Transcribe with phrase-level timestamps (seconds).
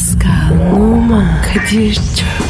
[0.00, 2.49] Pascal, Oman, Kadir çok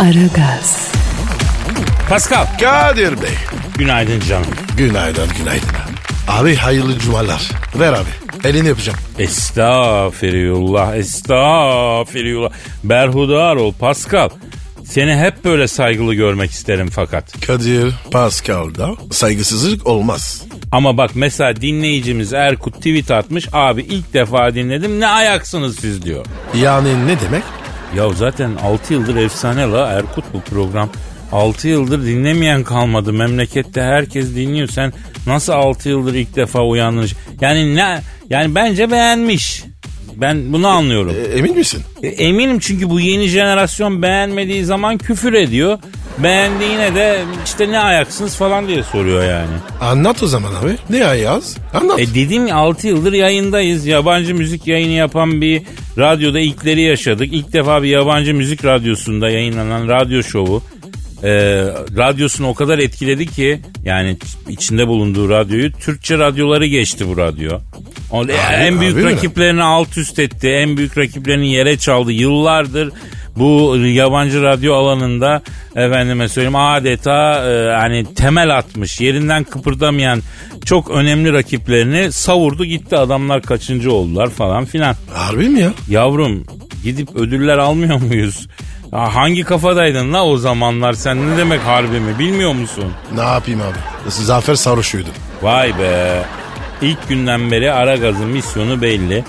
[0.00, 0.92] Aragaz,
[2.08, 2.46] Pascal.
[2.60, 3.34] Kadir Bey.
[3.78, 4.46] Günaydın canım.
[4.76, 5.68] Günaydın günaydın.
[6.28, 7.48] Abi hayırlı cumalar.
[7.78, 8.48] Ver abi.
[8.48, 8.98] Elini yapacağım.
[9.18, 12.50] Estağfirullah, estağfirullah.
[12.84, 14.28] Berhudar ol Pascal.
[14.84, 17.46] Seni hep böyle saygılı görmek isterim fakat.
[17.46, 20.42] Kadir Pascal'da saygısızlık olmaz.
[20.72, 23.48] Ama bak mesela dinleyicimiz Erkut tweet atmış.
[23.52, 26.26] Abi ilk defa dinledim ne ayaksınız siz diyor.
[26.54, 27.42] Yani ne demek?
[27.96, 30.90] Ya zaten 6 yıldır efsane la Erkut bu program.
[31.32, 33.12] 6 yıldır dinlemeyen kalmadı.
[33.12, 34.68] Memlekette herkes dinliyor.
[34.68, 34.92] Sen
[35.26, 37.08] nasıl 6 yıldır ilk defa uyandın?
[37.40, 39.64] Yani ne yani bence beğenmiş.
[40.16, 41.14] Ben bunu anlıyorum.
[41.16, 41.82] E, emin misin?
[42.02, 45.78] E, Eminim çünkü bu yeni jenerasyon beğenmediği zaman küfür ediyor.
[46.18, 49.50] Beğendiğine de işte ne ayaksınız falan diye soruyor yani.
[49.80, 50.76] Anlat o zaman abi.
[50.90, 51.56] Ne ayaz?
[51.74, 51.98] Anlat.
[52.00, 53.86] E dedim ya 6 yıldır yayındayız.
[53.86, 55.62] Yabancı müzik yayını yapan bir
[55.98, 57.28] radyoda ilkleri yaşadık.
[57.32, 60.62] İlk defa bir yabancı müzik radyosunda yayınlanan radyo şovu.
[61.22, 61.30] E,
[61.96, 64.16] radyosunu o kadar etkiledi ki yani
[64.48, 67.58] içinde bulunduğu radyoyu Türkçe radyoları geçti bu radyo.
[68.10, 69.12] O, en büyük abi mi?
[69.12, 70.48] rakiplerini alt üst etti.
[70.48, 72.12] En büyük rakiplerini yere çaldı.
[72.12, 72.92] Yıllardır
[73.40, 75.42] bu yabancı radyo alanında
[75.76, 80.22] efendime söyleyeyim adeta e, hani temel atmış yerinden kıpırdamayan
[80.64, 84.94] çok önemli rakiplerini savurdu gitti adamlar kaçıncı oldular falan filan.
[85.14, 85.72] Harbi mi ya?
[85.88, 86.44] Yavrum
[86.84, 88.48] gidip ödüller almıyor muyuz?
[88.92, 92.92] Ya hangi kafadaydın la o zamanlar sen ne demek harbi mi bilmiyor musun?
[93.14, 94.10] Ne yapayım abi?
[94.10, 95.08] Zafer sarhoşuydu.
[95.42, 96.22] Vay be.
[96.82, 99.24] İlk günden beri Aragaz'ın misyonu belli.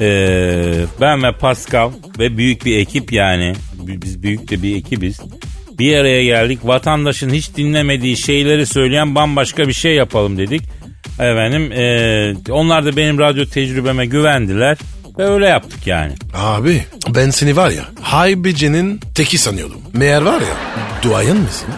[0.00, 3.52] Ee, ben ve Pascal ve büyük bir ekip yani.
[3.78, 5.20] Biz büyük de bir ekibiz.
[5.78, 6.58] Bir araya geldik.
[6.64, 10.62] Vatandaşın hiç dinlemediği şeyleri söyleyen bambaşka bir şey yapalım dedik.
[11.14, 14.78] Efendim ee, onlar da benim radyo tecrübeme güvendiler.
[15.18, 16.12] Ve öyle yaptık yani.
[16.34, 16.82] Abi
[17.14, 19.80] ben seni var ya haybecinin teki sanıyordum.
[19.92, 20.56] Meğer var ya
[21.02, 21.68] duayen misin?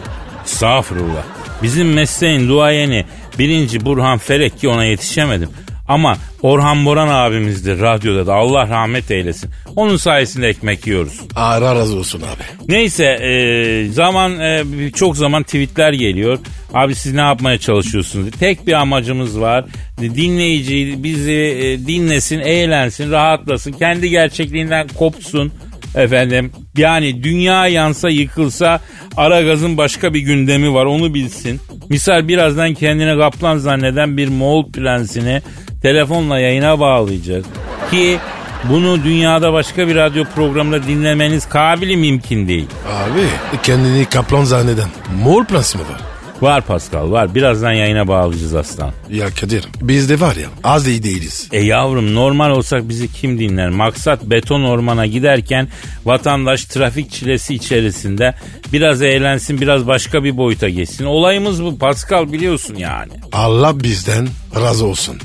[0.44, 1.22] Estağfurullah.
[1.62, 3.04] Bizim mesleğin duayeni
[3.38, 5.48] birinci Burhan Ferek ki ona yetişemedim.
[5.88, 9.50] Ama Orhan Boran abimizdir radyoda da Allah rahmet eylesin.
[9.76, 11.21] Onun sayesinde ekmek yiyoruz.
[11.34, 12.72] Ara razı olsun abi.
[12.72, 16.38] Neyse e, zaman e, çok zaman tweetler geliyor.
[16.75, 18.31] Abi siz ne yapmaya çalışıyorsunuz?
[18.31, 19.65] Tek bir amacımız var.
[20.00, 23.72] Dinleyici bizi e, dinlesin, eğlensin, rahatlasın.
[23.72, 25.53] Kendi gerçekliğinden kopsun.
[25.94, 28.81] Efendim yani dünya yansa yıkılsa
[29.16, 31.60] Aragaz'ın başka bir gündemi var onu bilsin.
[31.88, 35.43] Misal birazdan kendine kaplan zanneden bir Moğol prensini
[35.83, 37.44] telefonla yayına bağlayacağız.
[37.91, 38.19] Ki
[38.65, 42.66] bunu dünyada başka bir radyo programında dinlemeniz kabili mümkün değil.
[42.89, 44.89] Abi kendini kaplan zanneden
[45.25, 46.00] Mor Prens mi var?
[46.41, 47.34] Var Pascal var.
[47.34, 48.93] Birazdan yayına bağlayacağız aslan.
[49.11, 51.49] Ya Kadir biz de var ya az iyi değiliz.
[51.53, 53.69] E yavrum normal olsak bizi kim dinler?
[53.69, 55.69] Maksat beton ormana giderken
[56.05, 58.34] vatandaş trafik çilesi içerisinde
[58.72, 61.05] biraz eğlensin biraz başka bir boyuta geçsin.
[61.05, 63.12] Olayımız bu Pascal biliyorsun yani.
[63.33, 65.19] Allah bizden razı olsun.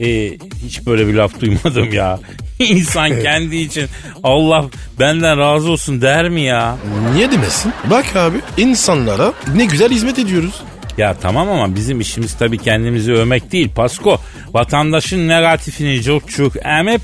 [0.00, 2.20] E, hiç böyle bir laf duymadım ya.
[2.58, 3.86] İnsan kendi için
[4.22, 4.64] Allah
[5.00, 6.76] benden razı olsun der mi ya?
[7.14, 7.72] Niye demesin?
[7.90, 10.62] Bak abi insanlara ne güzel hizmet ediyoruz.
[10.98, 14.20] Ya tamam ama bizim işimiz tabii kendimizi övmek değil Pasko.
[14.52, 17.00] Vatandaşın negatifini çok çok emip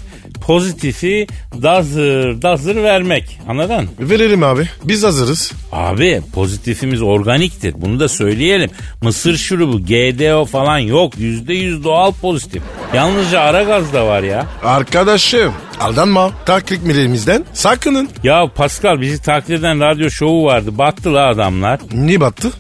[0.47, 1.27] pozitifi
[1.63, 3.41] dazır dazır vermek.
[3.49, 3.89] Anladın?
[4.01, 5.53] Verelim abi biz hazırız.
[5.73, 7.75] Abi pozitifimiz organiktir.
[7.77, 8.71] Bunu da söyleyelim.
[9.03, 11.19] Mısır şurubu, GDO falan yok.
[11.19, 12.63] Yüzde yüz doğal pozitif.
[12.95, 14.47] Yalnızca ara gaz da var ya.
[14.65, 18.09] Arkadaşım aldanma taktiklerimizden sakının.
[18.23, 20.79] Ya Pascal bizi taklit eden radyo şovu vardı.
[20.79, 21.81] Battı la adamlar.
[21.93, 22.51] Niye battı?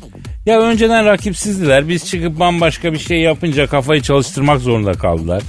[0.47, 1.89] Ya önceden rakipsizdiler.
[1.89, 5.43] Biz çıkıp bambaşka bir şey yapınca kafayı çalıştırmak zorunda kaldılar.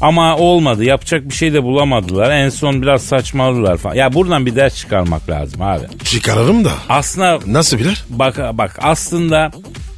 [0.00, 0.84] Ama olmadı.
[0.84, 2.30] Yapacak bir şey de bulamadılar.
[2.30, 3.94] En son biraz saçmaladılar falan.
[3.94, 5.84] Ya buradan bir ders çıkarmak lazım abi.
[6.04, 6.72] Çıkarırım da.
[6.88, 8.04] Aslında Nasıl bilir?
[8.08, 9.50] bak bak aslında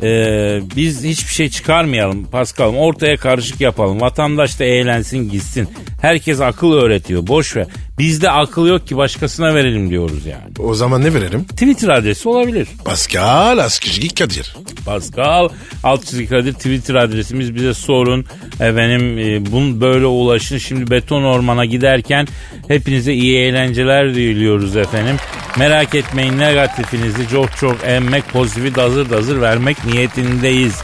[0.03, 2.77] Ee, biz hiçbir şey çıkarmayalım Paskal'ım.
[2.77, 4.01] Ortaya karışık yapalım.
[4.01, 5.69] Vatandaş da eğlensin gitsin.
[6.03, 7.27] Herkes akıl öğretiyor.
[7.27, 7.67] Boş ver.
[7.99, 10.43] Bizde akıl yok ki başkasına verelim diyoruz yani.
[10.59, 11.45] O zaman ne verelim?
[11.45, 12.69] Twitter adresi olabilir.
[12.85, 14.57] Pascal Askışgi Kadir.
[14.87, 15.49] Pascal
[15.85, 18.25] alt çizgi Kadir Twitter adresimiz bize sorun.
[18.61, 20.59] Efendim e, bun böyle ulaşın.
[20.59, 22.29] Şimdi beton ormana giderken
[22.69, 25.17] hepinize iyi eğlenceler diliyoruz efendim.
[25.59, 30.75] Merak etmeyin negatifinizi çok çok emmek pozitifi dazır dazır vermek niyetindeyiz.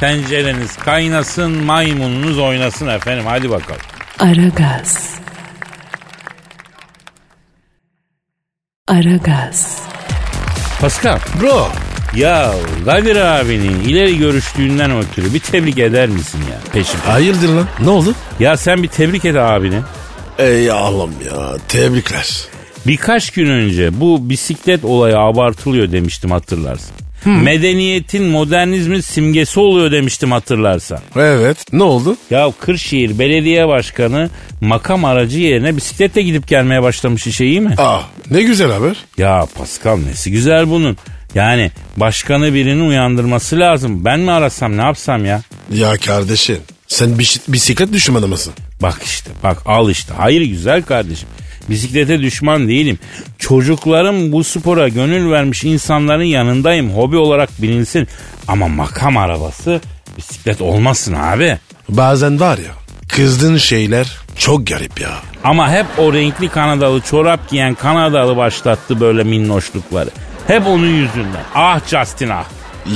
[0.00, 3.80] Tencereniz kaynasın maymununuz oynasın efendim hadi bakalım.
[4.18, 5.14] Aragaz.
[8.88, 9.78] Aragaz.
[10.80, 11.68] Pascal Bro.
[12.16, 12.52] ya
[12.84, 16.98] Kadir abinin ileri görüştüğünden ötürü bir tebrik eder misin ya peşin?
[16.98, 17.66] Hayırdır lan?
[17.80, 18.14] Ne oldu?
[18.40, 19.80] Ya sen bir tebrik et abini.
[20.38, 21.56] Ey Allah'ım ya.
[21.68, 22.38] Tebrikler.
[22.86, 27.05] Birkaç gün önce bu bisiklet olayı abartılıyor demiştim hatırlarsın.
[27.26, 30.98] Medeniyetin, modernizmin simgesi oluyor demiştim hatırlarsan.
[31.16, 31.72] Evet.
[31.72, 32.16] Ne oldu?
[32.30, 34.30] Ya Kırşehir Belediye Başkanı
[34.60, 37.74] makam aracı yerine bisikletle gidip gelmeye başlamış işe iyi mi?
[37.78, 38.00] Aa
[38.30, 38.96] ne güzel haber.
[39.18, 40.96] Ya Pascal nesi güzel bunun.
[41.34, 44.04] Yani başkanı birinin uyandırması lazım.
[44.04, 45.42] Ben mi arasam ne yapsam ya?
[45.74, 46.58] Ya kardeşim
[46.88, 48.52] sen bis- bisiklet düşmanı mısın?
[48.82, 50.14] Bak işte bak al işte.
[50.16, 51.28] Hayır güzel kardeşim.
[51.70, 52.98] Bisiklete düşman değilim.
[53.38, 56.90] Çocuklarım bu spora gönül vermiş insanların yanındayım.
[56.90, 58.08] Hobi olarak bilinsin.
[58.48, 59.80] Ama makam arabası
[60.18, 61.58] bisiklet olmasın abi.
[61.88, 62.72] Bazen var ya
[63.08, 65.10] kızdığın şeyler çok garip ya.
[65.44, 70.10] Ama hep o renkli Kanadalı çorap giyen Kanadalı başlattı böyle minnoşlukları.
[70.46, 71.44] Hep onun yüzünden.
[71.54, 72.44] Ah Justin ah.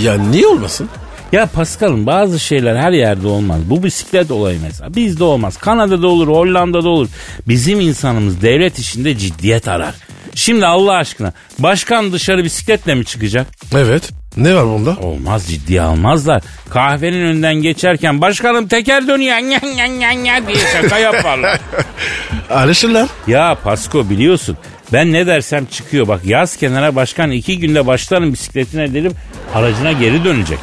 [0.03, 0.89] Ya niye olmasın?
[1.33, 3.59] Ya Pascal'ım bazı şeyler her yerde olmaz.
[3.65, 4.95] Bu bisiklet olayı mesela.
[4.95, 5.57] Bizde olmaz.
[5.57, 7.09] Kanada'da olur, Hollanda'da olur.
[7.49, 9.95] Bizim insanımız devlet işinde ciddiyet arar.
[10.35, 13.47] Şimdi Allah aşkına başkan dışarı bisikletle mi çıkacak?
[13.75, 14.11] Evet.
[14.37, 14.97] Ne var bunda?
[15.03, 16.43] Olmaz ciddiye almazlar.
[16.71, 21.61] Kahvenin önden geçerken başkanım teker dönüyor nya nya nya nya diye şaka yaparlar.
[22.51, 23.09] Alışırlar.
[23.27, 24.57] ya Pasko biliyorsun
[24.93, 26.09] ben ne dersem çıkıyor.
[26.09, 29.13] Bak yaz kenara başkan iki günde başlarım bisikletine derim
[29.55, 30.59] aracına geri dönecek.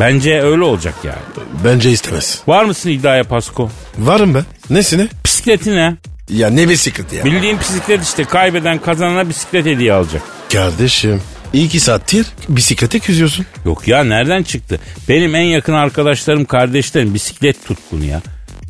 [0.00, 1.18] Bence öyle olacak yani.
[1.64, 2.40] Bence istemez.
[2.46, 3.70] Var mısın iddiaya Pasko?
[3.98, 4.44] Varım ben.
[4.70, 5.08] Nesine?
[5.24, 5.96] Bisikletine.
[6.28, 7.24] Ya ne bisikleti ya?
[7.24, 10.22] Bildiğin bisiklet işte kaybeden kazanana bisiklet hediye alacak.
[10.52, 11.22] Kardeşim
[11.52, 13.46] iki saattir bisiklete küzüyorsun.
[13.64, 14.80] Yok ya nereden çıktı?
[15.08, 18.22] Benim en yakın arkadaşlarım kardeşlerim bisiklet tutkunu ya.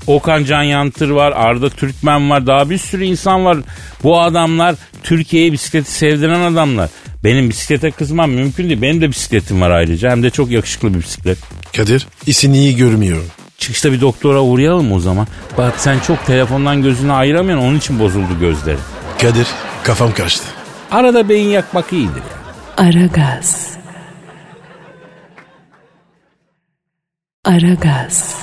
[0.07, 3.59] Okan Can Yantır var, Arda Türkmen var, daha bir sürü insan var.
[4.03, 6.91] Bu adamlar Türkiye'ye bisikleti sevdiren adamlar.
[7.25, 8.83] Benim bisiklete kızmam mümkün değil.
[8.83, 10.11] Benim de bisikletim var ayrıca.
[10.11, 11.39] Hem de çok yakışıklı bir bisiklet.
[11.77, 13.27] Kadir isini iyi görmüyorum.
[13.59, 15.27] Çıkışta bir doktora uğrayalım o zaman.
[15.59, 18.79] Bak sen çok telefondan gözünü ayıramıyorsun onun için bozuldu gözleri.
[19.23, 19.47] Kadir
[19.83, 20.45] kafam karıştı.
[20.91, 22.85] Arada beyin yakmak iyidir ya.
[22.85, 23.71] Aragaz.
[27.45, 28.40] Aragaz.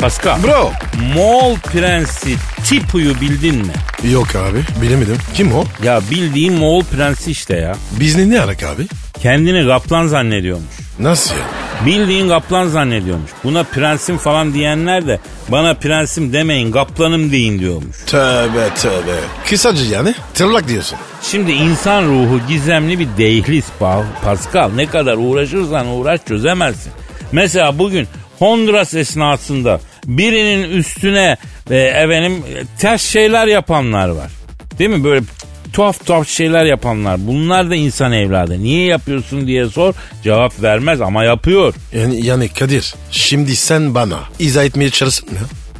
[0.00, 0.42] Pascal.
[0.42, 0.72] Bro.
[1.14, 3.72] Moğol prensi Tipu'yu bildin mi?
[4.12, 5.16] Yok abi bilemedim.
[5.34, 5.64] Kim o?
[5.82, 7.76] Ya bildiğin Moğol prensi işte ya.
[8.00, 8.86] Bizle ne alak abi?
[9.22, 10.66] Kendini kaplan zannediyormuş.
[10.98, 11.40] Nasıl ya?
[11.86, 13.30] Bildiğin kaplan zannediyormuş.
[13.44, 17.96] Buna prensim falan diyenler de bana prensim demeyin kaplanım deyin diyormuş.
[18.06, 19.16] Tövbe tövbe.
[19.50, 20.98] Kısaca yani tırlak diyorsun.
[21.22, 24.70] Şimdi insan ruhu gizemli bir dehliz Pa- Pascal.
[24.76, 26.92] Ne kadar uğraşırsan uğraş çözemezsin.
[27.32, 28.08] Mesela bugün
[28.38, 31.36] Honduras esnasında birinin üstüne
[31.70, 32.42] e, efendim
[32.78, 34.30] ters şeyler yapanlar var.
[34.78, 35.04] Değil mi?
[35.04, 35.24] Böyle
[35.72, 37.26] tuhaf tuhaf şeyler yapanlar.
[37.26, 38.62] Bunlar da insan evladı.
[38.62, 39.94] Niye yapıyorsun diye sor.
[40.22, 41.74] Cevap vermez ama yapıyor.
[41.92, 45.38] Yani, yani Kadir şimdi sen bana izah etmeye çalışsın mı?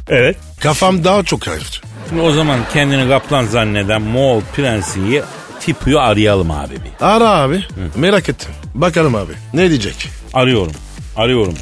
[0.09, 0.37] Evet.
[0.59, 1.87] Kafam daha çok karıştı.
[2.09, 5.21] Şimdi o zaman kendini kaplan zanneden Moğol prensiyi
[5.59, 7.05] Tipu'yu arayalım abi bir.
[7.05, 7.63] Ara abi.
[7.95, 8.49] Merak ettim.
[8.75, 9.33] Bakalım abi.
[9.53, 10.09] Ne diyecek?
[10.33, 10.71] Arıyorum.
[11.15, 11.53] Arıyorum.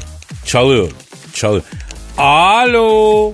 [0.46, 0.90] Çalıyor.
[1.34, 1.62] Çalıyor.
[2.20, 3.32] Alo.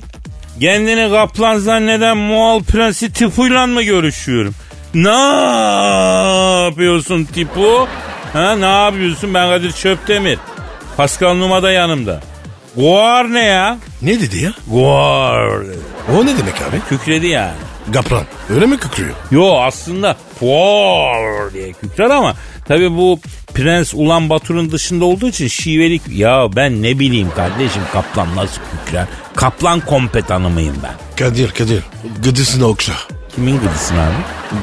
[0.60, 4.54] Kendini kaplan zanneden Moğol prensi Tipu'yla mı görüşüyorum?
[4.94, 5.08] Ne
[6.64, 7.88] yapıyorsun Tipu?
[8.32, 9.34] Ha ne yapıyorsun?
[9.34, 10.38] Ben Kadir Çöptemir.
[10.96, 12.20] Pascal Numa da yanımda.
[12.76, 13.78] Guar ne ya?
[14.02, 14.52] Ne dedi ya?
[14.66, 15.48] Guar.
[16.16, 16.80] O ne demek abi?
[16.88, 17.56] Kükredi yani.
[17.88, 18.24] Gapran.
[18.54, 19.14] Öyle mi kükrüyor?
[19.30, 22.34] Yo aslında Puar diye kükrer ama
[22.68, 23.20] tabii bu
[23.54, 29.06] Prens Ulan Batur'un dışında olduğu için şivelik ya ben ne bileyim kardeşim kaplan nasıl kükrer?
[29.36, 30.94] Kaplan kompetanı mıyım ben?
[31.16, 31.82] Kadir Kadir.
[32.24, 32.92] Gıdısını okşa.
[33.34, 34.14] Kimin gıdısın abi?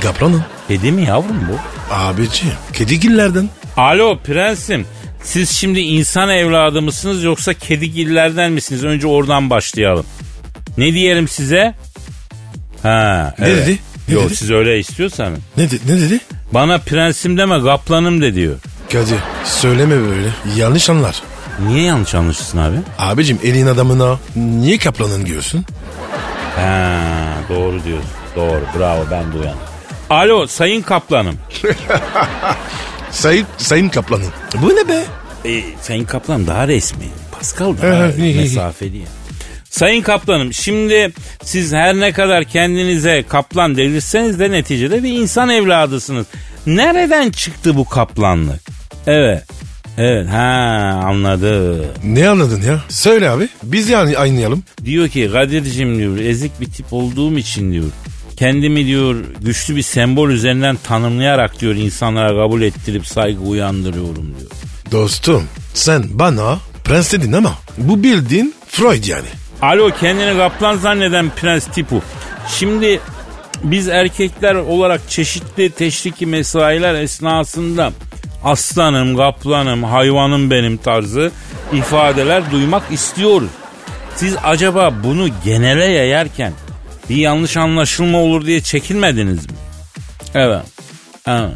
[0.01, 0.43] Gapran'ın.
[0.67, 1.57] Kedi mi yavrum bu?
[1.93, 2.45] Abici.
[2.73, 3.49] Kedigillerden.
[3.77, 4.85] Alo prensim.
[5.23, 8.83] Siz şimdi insan evladı mısınız yoksa kedigillerden misiniz?
[8.83, 10.05] Önce oradan başlayalım.
[10.77, 11.75] Ne diyelim size?
[12.83, 13.77] Ha, Ne dedi?
[14.07, 14.35] Ne Yok dedi?
[14.35, 15.39] siz öyle istiyorsanız.
[15.57, 16.19] Ne, de- ne dedi?
[16.53, 18.55] Bana prensim deme kaplanım de diyor.
[18.91, 20.29] Kadir söyleme böyle.
[20.55, 21.21] Yanlış anlar.
[21.67, 22.75] Niye yanlış anlaşılsın abi?
[22.97, 25.65] Abicim elin adamına niye kaplanın diyorsun?
[26.55, 26.99] Ha,
[27.49, 28.09] doğru diyorsun.
[28.35, 29.59] Doğru bravo ben de uyandım.
[30.09, 31.35] Alo sayın kaplanım.
[33.11, 34.27] Sayın, sayın kaplanın.
[34.61, 35.03] Bu ne be?
[35.45, 37.05] E, sayın kaplan daha resmi.
[37.31, 39.01] Pascal daha mesafeli.
[39.73, 41.13] Sayın kaplanım şimdi
[41.43, 46.25] siz her ne kadar kendinize kaplan devrirseniz de neticede bir insan evladısınız.
[46.67, 48.61] Nereden çıktı bu kaplanlık?
[49.07, 49.43] Evet.
[49.97, 50.39] Evet ha
[51.05, 51.85] anladım.
[52.03, 52.81] Ne anladın ya?
[52.89, 53.49] Söyle abi.
[53.63, 54.63] Biz yani aynayalım.
[54.85, 57.91] Diyor ki Kadir'cim diyor ezik bir tip olduğum için diyor.
[58.37, 64.51] Kendimi diyor güçlü bir sembol üzerinden tanımlayarak diyor insanlara kabul ettirip saygı uyandırıyorum diyor.
[64.91, 69.27] Dostum sen bana prens dedin ama bu bildiğin Freud yani.
[69.63, 72.01] Alo kendini kaplan zanneden prens tipu.
[72.47, 72.99] Şimdi
[73.63, 77.91] biz erkekler olarak çeşitli teşriki mesailer esnasında
[78.43, 81.31] aslanım, kaplanım, hayvanım benim tarzı
[81.73, 83.49] ifadeler duymak istiyoruz.
[84.15, 86.53] Siz acaba bunu genele yayarken
[87.09, 89.57] bir yanlış anlaşılma olur diye çekinmediniz mi?
[90.35, 90.63] Evet.
[91.27, 91.53] Evet.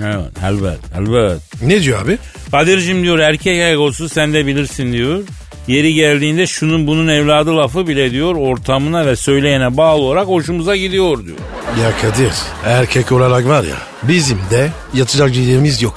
[0.00, 0.30] Evet.
[0.44, 0.78] Elbet.
[0.98, 1.62] Elbet.
[1.62, 2.18] Ne diyor abi?
[2.50, 5.22] Kadir'cim diyor erkek egosu sen de bilirsin diyor.
[5.68, 11.24] Yeri geldiğinde şunun bunun evladı lafı bile diyor ortamına ve söyleyene bağlı olarak hoşumuza gidiyor
[11.24, 11.36] diyor.
[11.82, 12.32] Ya Kadir
[12.64, 15.96] erkek olarak var ya bizim de yatacak yerimiz yok.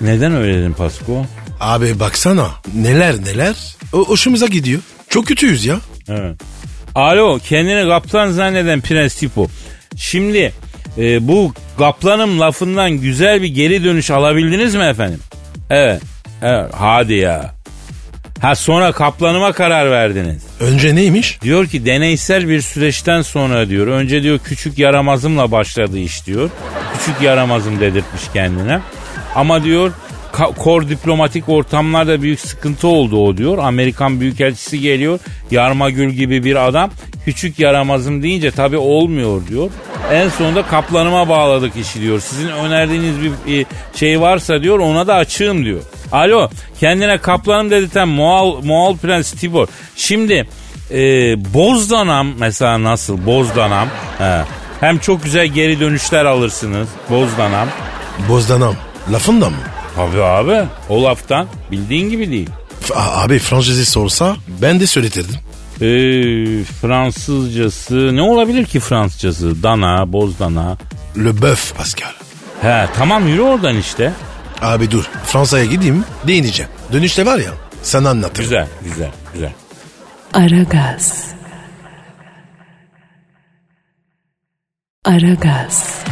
[0.00, 1.26] Neden öyle dedin Pasko?
[1.60, 3.54] Abi baksana neler neler
[3.92, 4.80] o hoşumuza gidiyor.
[5.08, 5.76] Çok kötüyüz ya.
[6.08, 6.40] Evet.
[6.94, 9.48] Alo kendini kaplan zanneden prens tipo.
[9.96, 10.52] Şimdi
[10.98, 15.20] e, bu kaplanım lafından güzel bir geri dönüş alabildiniz mi efendim?
[15.70, 16.02] Evet.
[16.42, 17.55] Evet hadi ya.
[18.40, 20.42] Ha sonra kaplanıma karar verdiniz.
[20.60, 21.42] Önce neymiş?
[21.42, 23.86] Diyor ki deneysel bir süreçten sonra diyor.
[23.86, 26.50] Önce diyor küçük yaramazımla başladı iş diyor.
[26.98, 28.80] Küçük yaramazım dedirtmiş kendine.
[29.34, 29.92] Ama diyor
[30.44, 33.58] kor diplomatik ortamlarda büyük sıkıntı oldu o diyor.
[33.58, 35.18] Amerikan büyükelçisi geliyor.
[35.50, 36.90] Yarmagül gibi bir adam.
[37.24, 39.70] Küçük yaramazım deyince tabii olmuyor diyor.
[40.12, 42.20] En sonunda kaplanıma bağladık işi diyor.
[42.20, 43.14] Sizin önerdiğiniz
[43.46, 45.80] bir şey varsa diyor ona da açığım diyor.
[46.12, 46.50] Alo
[46.80, 49.66] kendine kaplanım dedirten Moğol, Moğol Prens Tibor.
[49.96, 50.48] Şimdi
[50.90, 50.98] e,
[51.54, 53.88] Bozdanam mesela nasıl Bozdanam
[54.18, 54.42] he.
[54.80, 57.68] hem çok güzel geri dönüşler alırsınız Bozdanam.
[58.28, 58.74] Bozdanam.
[59.12, 59.58] Lafından mı?
[59.96, 62.50] Abi abi o laftan bildiğin gibi değil.
[62.94, 65.34] Abi Fransızcası olsa ben de söyletirdim.
[65.80, 69.62] Ee, Fransızcası ne olabilir ki Fransızcası?
[69.62, 70.76] Dana, bozdana.
[71.16, 72.12] Le bœuf Pascal.
[72.62, 74.12] He tamam yürü oradan işte.
[74.62, 76.70] Abi dur Fransa'ya gideyim değineceğim.
[76.92, 77.50] Dönüşte var ya
[77.82, 78.44] sana anlatırım.
[78.44, 79.52] Güzel güzel güzel.
[80.34, 81.24] Aragaz.
[85.04, 86.04] Aragaz.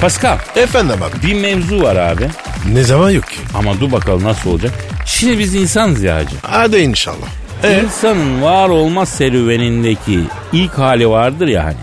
[0.00, 2.28] Pascal Efendim abi bir mevzu var abi.
[2.72, 3.36] ne zaman yok ki?
[3.54, 4.72] Ama dur bakalım nasıl olacak.
[5.06, 6.36] Şimdi biz insanız ya hacı.
[6.42, 7.26] Hadi inşallah.
[7.64, 10.20] E, İnsanın var olma serüvenindeki
[10.52, 11.76] ilk hali vardır ya hani.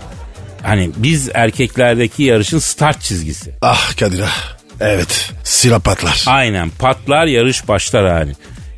[0.62, 3.50] Hani biz erkeklerdeki yarışın start çizgisi.
[3.62, 4.56] ah Kadir ah.
[4.80, 6.24] Evet silah patlar.
[6.26, 8.32] Aynen patlar yarış başlar hani.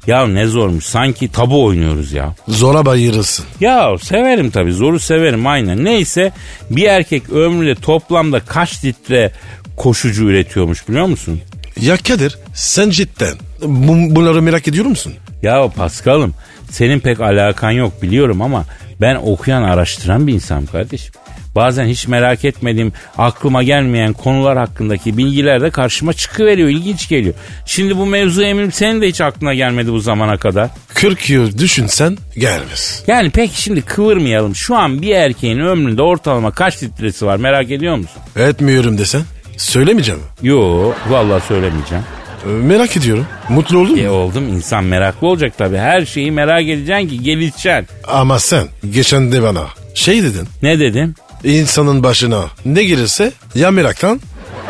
[0.08, 2.34] Ya ne zormuş sanki tabu oynuyoruz ya.
[2.48, 3.44] Zora bayırırsın.
[3.60, 5.84] Ya severim tabii zoru severim aynen.
[5.84, 6.32] Neyse
[6.70, 9.32] bir erkek ömründe toplamda kaç litre
[9.76, 11.40] koşucu üretiyormuş biliyor musun?
[11.80, 15.12] Ya Kadir sen cidden bu- bunları merak ediyor musun?
[15.42, 16.34] Ya Paskal'ım
[16.70, 18.64] senin pek alakan yok biliyorum ama
[19.00, 21.12] ben okuyan araştıran bir insanım kardeşim.
[21.58, 27.34] Bazen hiç merak etmediğim aklıma gelmeyen konular hakkındaki bilgiler de karşıma çıkıveriyor ilginç geliyor.
[27.66, 30.70] Şimdi bu mevzu eminim senin de hiç aklına gelmedi bu zamana kadar.
[30.94, 33.02] 40 yıl düşünsen gelmez.
[33.06, 37.96] Yani peki şimdi kıvırmayalım şu an bir erkeğin ömründe ortalama kaç litresi var merak ediyor
[37.96, 38.22] musun?
[38.36, 39.22] Etmiyorum desen
[39.56, 40.20] söylemeyeceğim.
[40.42, 42.04] Yo vallahi söylemeyeceğim.
[42.44, 43.26] Ee, Merak ediyorum.
[43.48, 44.10] Mutlu oldun E mu?
[44.10, 45.76] oldum insan meraklı olacak tabii.
[45.78, 47.86] Her şeyi merak edeceksin ki gelişeceksin.
[48.08, 50.48] Ama sen geçen de bana şey dedin.
[50.62, 51.14] Ne dedim?
[51.44, 54.20] İnsanın başına ne gelirse ya meraktan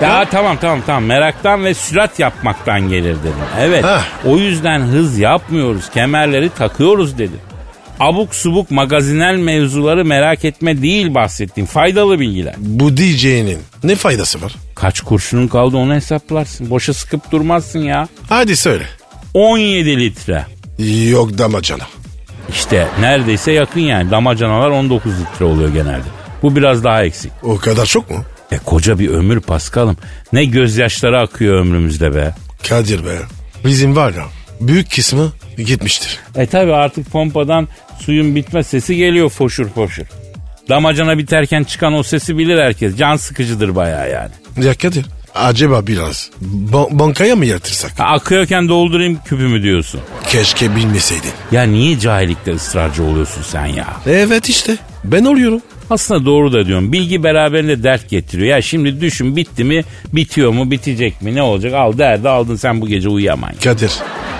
[0.02, 3.34] Ya tamam tamam tamam meraktan ve sürat yapmaktan gelir dedim.
[3.60, 4.26] Evet Heh.
[4.26, 7.40] o yüzden hız yapmıyoruz kemerleri takıyoruz dedim.
[8.00, 12.54] Abuk subuk magazinel mevzuları merak etme değil bahsettiğim faydalı bilgiler.
[12.58, 14.54] bu diyeceğinin ne faydası var?
[14.75, 16.70] Kaç kurşunun kaldı onu hesaplarsın.
[16.70, 18.08] Boşa sıkıp durmazsın ya.
[18.28, 18.84] Hadi söyle.
[19.34, 20.46] 17 litre.
[21.10, 21.84] Yok damacana.
[22.50, 24.10] İşte neredeyse yakın yani.
[24.10, 26.17] Damacanalar 19 litre oluyor genelde.
[26.42, 27.33] Bu biraz daha eksik.
[27.42, 28.25] O kadar çok mu?
[28.52, 29.97] E koca bir ömür Paskal'ım.
[30.33, 32.35] Ne gözyaşları akıyor ömrümüzde be.
[32.68, 33.18] Kadir be.
[33.64, 34.25] Bizim var ya
[34.61, 36.18] büyük kısmı gitmiştir.
[36.35, 37.68] E tabi artık pompadan
[38.00, 40.04] suyun bitme sesi geliyor foşur foşur.
[40.68, 42.97] Damacana biterken çıkan o sesi bilir herkes.
[42.97, 44.30] Can sıkıcıdır bayağı yani.
[44.66, 45.07] Ya Kadir
[45.38, 46.30] acaba biraz
[46.73, 47.92] ba- bankaya mı yatırsak?
[47.99, 50.00] Akıyorken doldurayım küpümü diyorsun.
[50.28, 51.30] Keşke bilmeseydin.
[51.52, 53.87] Ya niye cahillikte ısrarcı oluyorsun sen ya?
[54.07, 55.61] Evet işte ben oluyorum.
[55.90, 56.92] Aslında doğru da diyorum.
[56.92, 58.49] Bilgi beraberinde dert getiriyor.
[58.57, 61.75] Ya şimdi düşün bitti mi, bitiyor mu, bitecek mi, ne olacak?
[61.75, 63.59] Al derdi aldın sen bu gece uyuyamayın.
[63.64, 63.92] Kadir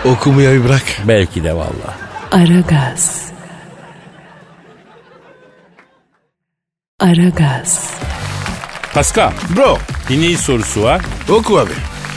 [0.05, 0.83] okumayı bırak.
[1.09, 1.95] Belki de valla.
[2.33, 3.23] Aragaz.
[7.01, 7.91] Aragaz.
[8.99, 9.79] Pascal, Bro
[10.09, 11.01] dinleyici sorusu var.
[11.29, 11.71] oku abi.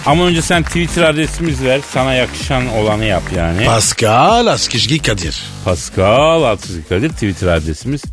[0.05, 1.79] Ama önce sen Twitter adresimiz ver.
[1.89, 3.65] Sana yakışan olanı yap yani.
[3.65, 5.43] Pascal Askışgi Kadir.
[5.65, 8.03] Pascal Altçızı Kadir Twitter adresimiz.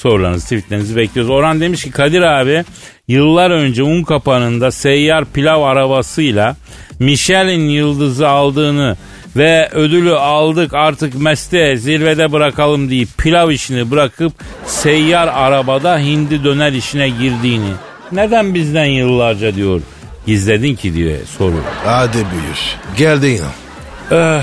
[0.00, 1.30] Sorularınızı, tweetlerinizi bekliyoruz.
[1.30, 2.64] Orhan demiş ki Kadir abi
[3.08, 6.56] yıllar önce un kapanında seyyar pilav arabasıyla
[6.98, 8.96] Michelin yıldızı aldığını
[9.36, 14.32] ve ödülü aldık artık mesleğe zirvede bırakalım deyip pilav işini bırakıp
[14.66, 17.70] seyyar arabada hindi döner işine girdiğini
[18.12, 19.80] neden bizden yıllarca diyor
[20.26, 21.56] gizledin ki diyor soru.
[21.84, 22.76] Hadi buyur.
[22.96, 24.42] Gel de inan.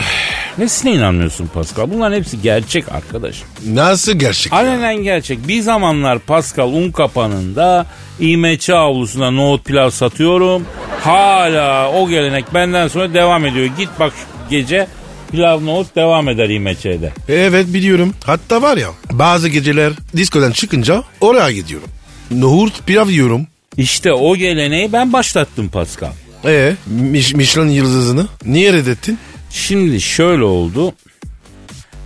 [0.57, 1.89] Nesine inanmıyorsun Pascal?
[1.91, 3.41] Bunların hepsi gerçek arkadaş.
[3.67, 4.53] Nasıl gerçek?
[4.53, 4.59] ya?
[4.59, 5.47] Alenen gerçek.
[5.47, 7.85] Bir zamanlar Pascal un kapanında
[8.19, 10.65] İMÇ avlusunda nohut pilav satıyorum.
[11.01, 13.65] Hala o gelenek benden sonra devam ediyor.
[13.77, 14.87] Git bak şu gece
[15.31, 17.13] pilav nohut devam eder İMÇ'de.
[17.29, 18.13] Evet biliyorum.
[18.25, 21.87] Hatta var ya bazı geceler diskodan çıkınca oraya gidiyorum.
[22.31, 23.47] Nohurt pilav yiyorum.
[23.77, 26.11] İşte o geleneği ben başlattım Pascal.
[26.45, 29.17] Ee, Mich- Michelin yıldızını niye reddettin?
[29.49, 30.93] Şimdi şöyle oldu.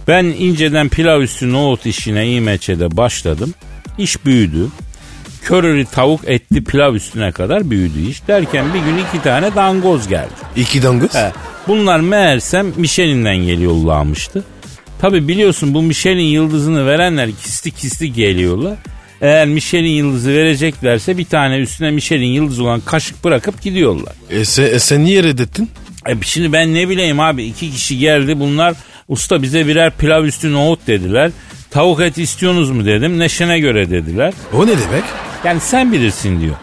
[0.07, 3.53] Ben inceden pilav üstü nohut işine İMÇ'de başladım.
[3.97, 4.67] İş büyüdü.
[5.43, 8.27] Körili tavuk etli pilav üstüne kadar büyüdü iş.
[8.27, 10.29] Derken bir gün iki tane dangoz geldi.
[10.55, 11.15] İki dangız.
[11.15, 11.31] He,
[11.67, 14.43] bunlar meğersem Michelin'den geliyorlarmıştı.
[15.01, 18.77] Tabi biliyorsun bu Michelin yıldızını verenler kisti kisti geliyorlar.
[19.21, 24.13] Eğer Michelin yıldızı vereceklerse bir tane üstüne Michelin yıldızı olan kaşık bırakıp gidiyorlar.
[24.29, 25.69] E, sen, e, sen niye reddettin?
[26.07, 28.73] E şimdi ben ne bileyim abi iki kişi geldi bunlar
[29.07, 31.31] usta bize birer pilav üstü nohut dediler.
[31.71, 34.33] Tavuk et istiyorsunuz mu dedim neşene göre dediler.
[34.53, 35.03] O ne demek?
[35.43, 36.55] Yani sen bilirsin diyor.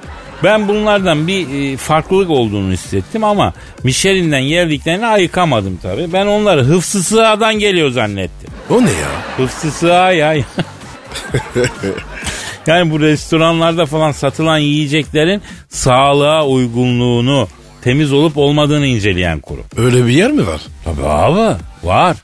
[0.45, 3.53] Ben bunlardan bir e, farklılık olduğunu hissettim ama
[3.85, 6.13] Michelin'den geldiklerini ayıkamadım tabii.
[6.13, 8.51] Ben onları hıfzı sığadan geliyor zannettim.
[8.71, 9.09] O ne ya?
[9.37, 10.35] Hıfzı sığa ya.
[12.69, 17.49] yani bu restoranlarda falan satılan yiyeceklerin sağlığa uygunluğunu,
[17.83, 19.65] temiz olup olmadığını inceleyen kurum.
[19.77, 20.61] Öyle bir yer mi var?
[20.85, 22.17] Tabii abi var.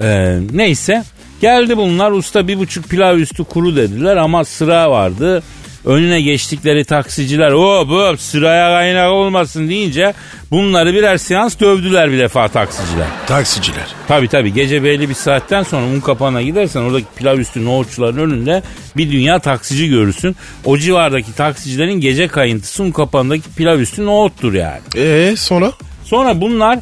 [0.00, 1.04] Ee, neyse
[1.40, 5.42] geldi bunlar usta bir buçuk pilav üstü kuru dediler ama sıra vardı.
[5.84, 10.14] Önüne geçtikleri taksiciler o bu sıraya kaynak olmasın deyince
[10.50, 13.06] bunları birer seans dövdüler bir defa taksiciler.
[13.26, 13.86] Taksiciler.
[14.08, 18.62] Tabi tabi gece belli bir saatten sonra un kapağına gidersen oradaki pilav üstü nohutçuların önünde
[18.96, 20.36] bir dünya taksici görürsün.
[20.64, 24.80] O civardaki taksicilerin gece kayıntısı un kapağındaki pilav üstü nohuttur yani.
[24.96, 25.72] E sonra?
[26.04, 26.78] Sonra bunlar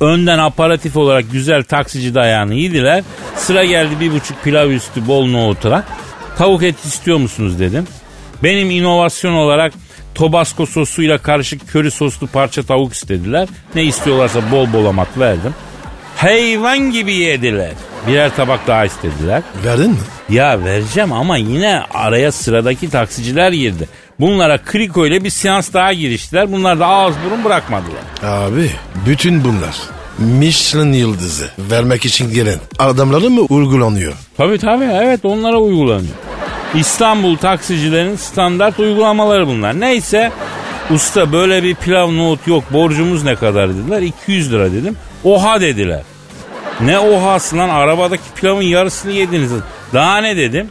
[0.00, 3.04] önden aparatif olarak güzel taksici dayağını yediler.
[3.36, 5.84] Sıra geldi bir buçuk pilav üstü bol nohutura.
[6.40, 7.86] Tavuk et istiyor musunuz dedim.
[8.42, 9.72] Benim inovasyon olarak
[10.14, 13.48] Tobasco sosuyla karışık köri soslu parça tavuk istediler.
[13.74, 15.54] Ne istiyorlarsa bol bol amat verdim.
[16.16, 17.72] Hayvan gibi yediler.
[18.08, 19.42] Birer tabak daha istediler.
[19.64, 19.96] Verdin mi?
[20.28, 23.88] Ya vereceğim ama yine araya sıradaki taksiciler girdi.
[24.20, 26.52] Bunlara Kriko ile bir seans daha giriştiler.
[26.52, 28.02] Bunlar da ağız burun bırakmadılar.
[28.22, 28.70] Abi
[29.06, 29.76] bütün bunlar
[30.18, 34.12] Michelin yıldızı vermek için gelen adamları mı uygulanıyor?
[34.36, 36.14] Tabii tabii evet onlara uygulanıyor.
[36.74, 39.80] İstanbul taksicilerin standart uygulamaları bunlar.
[39.80, 40.32] Neyse
[40.90, 44.02] usta böyle bir pilav nohut yok borcumuz ne kadar dediler.
[44.02, 44.96] 200 lira dedim.
[45.24, 46.02] Oha dediler.
[46.80, 49.52] Ne ohası lan arabadaki pilavın yarısını yediniz.
[49.92, 50.68] Daha ne dedim.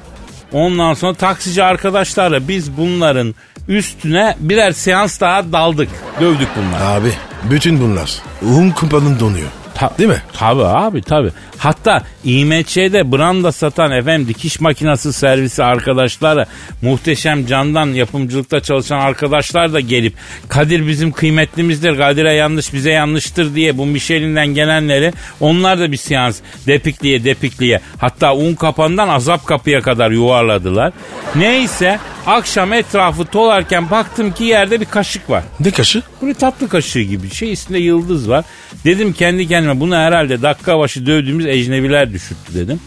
[0.52, 3.36] Ondan sonra taksici arkadaşlarla biz bunların
[3.68, 5.90] üstüne birer seans daha daldık.
[6.22, 6.84] Dövdük bunları.
[6.84, 9.50] Abi bütün bunlar un kumpanın donuyor.
[9.80, 10.22] Ta- Değil mi?
[10.34, 11.32] Tabii abi tabii.
[11.58, 16.46] Hatta İMÇ'de branda satan efendim dikiş makinası servisi arkadaşları
[16.82, 20.14] muhteşem candan yapımcılıkta çalışan arkadaşlar da gelip
[20.50, 26.40] Kadir bizim kıymetlimizdir Kadir'e yanlış bize yanlıştır diye bu Michelin'den gelenleri onlar da bir seans
[26.68, 30.94] depikliye depikliye hatta un kapandan azap kapıya kadar yuvarladılar.
[31.36, 35.44] Neyse akşam etrafı tolarken baktım ki yerde bir kaşık var.
[35.60, 36.04] Ne kaşı?
[36.22, 38.46] Böyle tatlı kaşığı gibi bir şey üstünde yıldız var.
[38.86, 42.80] Dedim kendi kendime bunu herhalde dakika başı dövdüğümüz ecnebiler düşürttü dedim.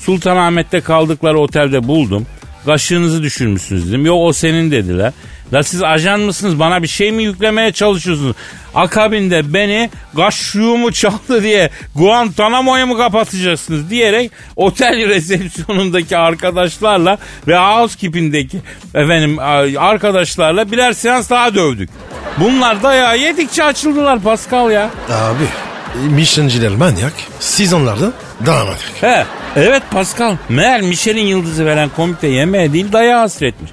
[0.00, 2.26] Sultanahmet'te kaldıkları otelde buldum.
[2.66, 4.06] Kaşığınızı düşürmüşsünüz dedim.
[4.06, 5.12] Yok o senin dediler.
[5.52, 8.36] La siz ajan mısınız bana bir şey mi yüklemeye çalışıyorsunuz?
[8.74, 17.18] Akabinde beni kaşığımı çaldı diye Guantanamo'ya mı kapatacaksınız diyerek otel resepsiyonundaki arkadaşlarla
[17.48, 18.58] ve housekeeping'deki
[18.94, 19.38] efendim
[19.78, 21.90] arkadaşlarla birer seans daha dövdük.
[22.40, 24.90] Bunlar dayağı yedikçe açıldılar Pascal ya.
[25.10, 25.44] Abi
[26.10, 27.12] Michelin'ciler manyak.
[27.40, 28.12] Siz onlardan
[28.46, 28.78] damat.
[29.00, 29.24] He,
[29.56, 30.36] evet Pascal.
[30.48, 33.70] Meğer Michelin yıldızı veren komite yemeğe değil dayağı hasretmiş.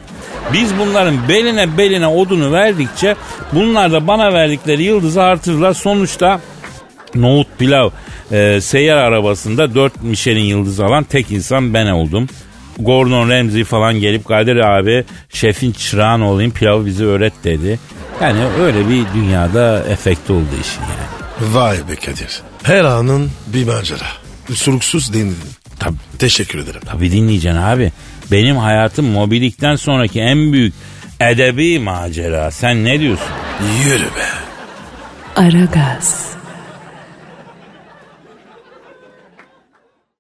[0.54, 3.16] Biz bunların beline beline odunu verdikçe
[3.54, 5.74] bunlar da bana verdikleri yıldızı artırırlar.
[5.74, 6.40] Sonuçta
[7.16, 7.90] nohut pilav
[8.32, 12.28] e, seyyar arabasında 4 Michelin yıldızı alan tek insan ben oldum.
[12.80, 17.80] Gordon Ramsay falan gelip Kadir abi şefin çırağın olayım pilavı bize öğret dedi.
[18.22, 21.13] Yani öyle bir dünyada efekt oldu işin yani.
[21.52, 22.42] Vay be Kadir.
[22.64, 24.06] Her anın bir macera.
[24.54, 25.38] Soluksuz dinledin.
[25.80, 25.98] Tabii.
[26.20, 26.82] Teşekkür ederim.
[26.86, 27.92] Tabii dinleyeceksin abi.
[28.32, 30.74] Benim hayatım mobilikten sonraki en büyük
[31.20, 32.52] edebi macera.
[32.52, 33.28] Sen ne diyorsun?
[33.86, 34.28] Yürü be.
[35.36, 36.28] Aragaz.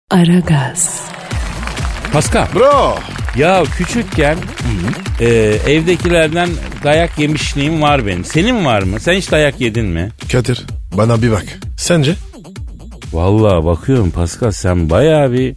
[0.09, 1.01] Aragaz.
[2.13, 2.47] Pascal.
[2.55, 2.99] Bro.
[3.38, 4.38] Ya küçükken
[5.19, 5.25] e,
[5.67, 6.49] evdekilerden
[6.83, 8.25] dayak yemişliğim var benim.
[8.25, 8.99] Senin var mı?
[8.99, 10.09] Sen hiç dayak yedin mi?
[10.31, 11.45] Kadir bana bir bak.
[11.77, 12.15] Sence?
[13.13, 15.56] Vallahi bakıyorum Pascal sen bayağı bir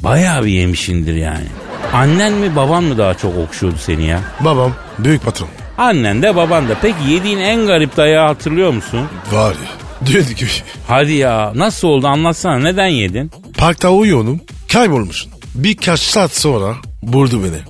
[0.00, 1.46] bayağı bir yemişindir yani.
[1.92, 4.20] Annen mi baban mı daha çok okşuyordu seni ya?
[4.40, 5.48] Babam büyük patron.
[5.78, 6.76] Annen de baban da.
[6.82, 9.00] Peki yediğin en garip dayağı hatırlıyor musun?
[9.32, 10.06] Var ya.
[10.06, 10.50] Düğün gibi.
[10.88, 13.30] Hadi ya nasıl oldu anlatsana neden yedin?
[13.56, 14.40] Parkta uyuyordum.
[14.72, 15.32] Kaybolmuşsun.
[15.54, 17.60] Birkaç saat sonra buldu beni.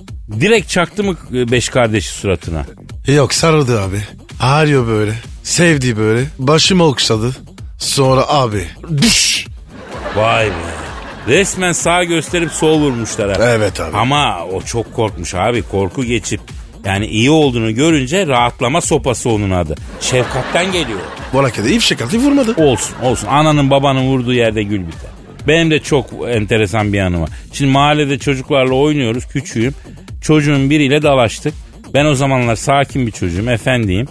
[0.41, 2.65] Direkt çaktı mı beş kardeşi suratına?
[3.07, 4.01] Yok sarıldı abi.
[4.39, 5.13] Ağrıyor böyle.
[5.49, 6.25] Sevdi böyle.
[6.39, 7.35] Başımı okşadı.
[7.77, 8.63] Sonra abi.
[8.97, 9.47] Düş.
[10.15, 10.53] Vay be.
[11.27, 13.37] Resmen sağ gösterip sol vurmuşlar.
[13.37, 13.45] ha.
[13.49, 13.97] Evet abi.
[13.97, 15.61] Ama o çok korkmuş abi.
[15.61, 16.41] Korku geçip
[16.85, 19.75] yani iyi olduğunu görünce rahatlama sopası onun adı.
[20.01, 20.99] Şefkatten geliyor.
[21.33, 22.53] Bana kadar ifşek atı vurmadı.
[22.63, 23.27] Olsun olsun.
[23.27, 25.09] Ananın babanın vurduğu yerde gül biter.
[25.47, 27.29] Benim de çok enteresan bir anı var.
[27.53, 29.25] Şimdi mahallede çocuklarla oynuyoruz.
[29.27, 29.75] Küçüğüm.
[30.21, 31.53] Çocuğun biriyle dalaştık.
[31.93, 33.49] Ben o zamanlar sakin bir çocuğum.
[33.49, 34.07] Efendiyim.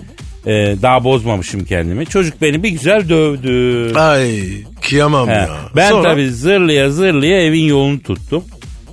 [0.46, 2.06] Ee, daha bozmamışım kendimi.
[2.06, 3.94] Çocuk beni bir güzel dövdü.
[3.94, 4.40] Ay
[4.82, 5.32] kıyamam He.
[5.32, 5.48] ya.
[5.76, 6.02] Ben Sonra?
[6.02, 8.44] tabii zırlıya zırlıya evin yolunu tuttum.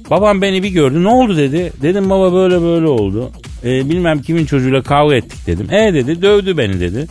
[0.09, 1.03] Babam beni bir gördü.
[1.03, 1.73] Ne oldu dedi.
[1.81, 3.31] Dedim baba böyle böyle oldu.
[3.63, 5.73] Ee, bilmem kimin çocuğuyla kavga ettik dedim.
[5.73, 7.07] E dedi dövdü beni dedi.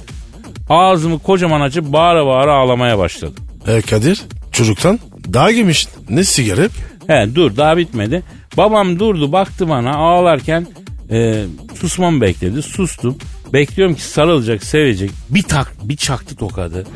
[0.68, 3.34] Ağzımı kocaman açıp bağıra bağıra ağlamaya başladım.
[3.66, 4.98] E Kadir çocuktan
[5.32, 5.90] daha yemişsin.
[6.10, 6.62] Ne sigara?
[7.06, 8.22] He dur daha bitmedi.
[8.56, 10.66] Babam durdu baktı bana ağlarken
[11.10, 11.44] e,
[11.80, 12.62] susmamı bekledi.
[12.62, 13.18] Sustum.
[13.54, 15.10] Bekliyorum ki sarılacak, sevecek.
[15.30, 16.86] Bir tak, bir çaktı tokadı.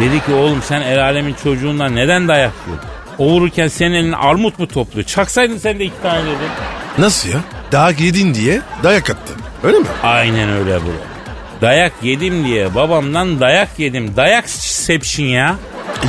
[0.00, 2.88] Dedi ki oğlum sen el alemin çocuğundan neden dayak yiyorsun?
[3.18, 5.06] O vururken senin elin armut mu topluyor?
[5.06, 6.36] Çaksaydın sen de iki tane dedi.
[6.98, 7.40] Nasıl ya?
[7.72, 9.36] Daha yedin diye dayak attın.
[9.62, 9.86] Öyle mi?
[10.02, 10.92] Aynen öyle bro.
[11.60, 14.16] Dayak yedim diye babamdan dayak yedim.
[14.16, 15.56] Dayak sepşin ya.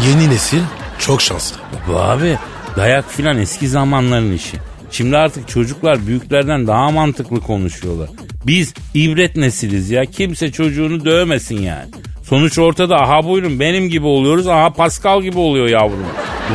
[0.08, 0.62] Yeni nesil
[1.00, 1.58] çok şanslı.
[1.88, 2.38] Bu abi
[2.76, 4.58] dayak filan eski zamanların işi.
[4.92, 8.10] Şimdi artık çocuklar büyüklerden daha mantıklı konuşuyorlar.
[8.48, 10.06] Biz ibret nesiliz ya.
[10.06, 11.92] Kimse çocuğunu dövmesin yani.
[12.24, 12.96] Sonuç ortada.
[12.96, 14.48] Aha buyurun benim gibi oluyoruz.
[14.48, 16.06] Aha Pascal gibi oluyor yavrum.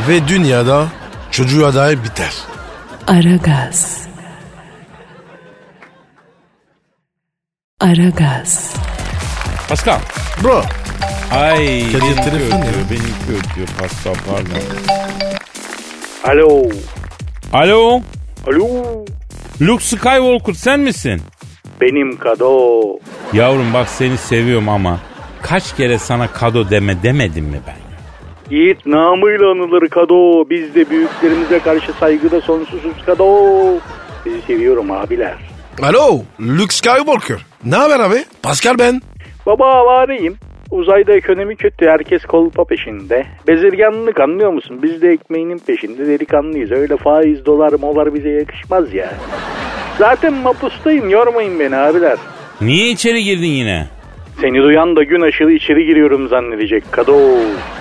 [0.07, 0.87] Ve dünyada
[1.31, 2.33] çocuğa dair biter.
[3.07, 4.07] Aragaz.
[7.79, 8.73] Aragaz.
[9.69, 9.99] Pascal.
[10.43, 10.63] Bro.
[11.31, 12.63] Ay benimki telefon ya.
[12.63, 12.89] ötüyor.
[12.91, 14.61] Benimki ötüyor Pascal pardon.
[16.23, 16.69] Alo.
[17.53, 18.01] Alo.
[18.47, 18.83] Alo.
[19.61, 21.21] Luke Skywalker sen misin?
[21.81, 22.81] Benim kado.
[23.33, 24.99] Yavrum bak seni seviyorum ama
[25.41, 27.75] kaç kere sana kado deme demedim mi ben?
[28.55, 30.49] Yiğit namıyla anılır kado.
[30.49, 33.25] Biz de büyüklerimize karşı saygıda sonsuzuz kado.
[34.23, 35.35] Sizi seviyorum abiler.
[35.81, 36.21] Alo.
[36.41, 37.37] Luke Skywalker.
[37.65, 38.23] Ne haber abi?
[38.43, 39.01] Pascal ben.
[39.45, 40.37] Baba avareyim.
[40.71, 41.85] Uzayda ekonomi kötü.
[41.87, 43.25] Herkes kolpa peşinde.
[43.47, 44.79] Bezirganlık anlıyor musun?
[44.83, 46.71] Biz de ekmeğinin peşinde delikanlıyız.
[46.71, 49.13] Öyle faiz, dolar, molar bize yakışmaz ya.
[49.99, 51.09] Zaten mapustayım.
[51.09, 52.17] Yormayın beni abiler.
[52.61, 53.87] Niye içeri girdin yine?
[54.41, 57.17] Seni duyan da gün aşırı içeri giriyorum zannedecek kado.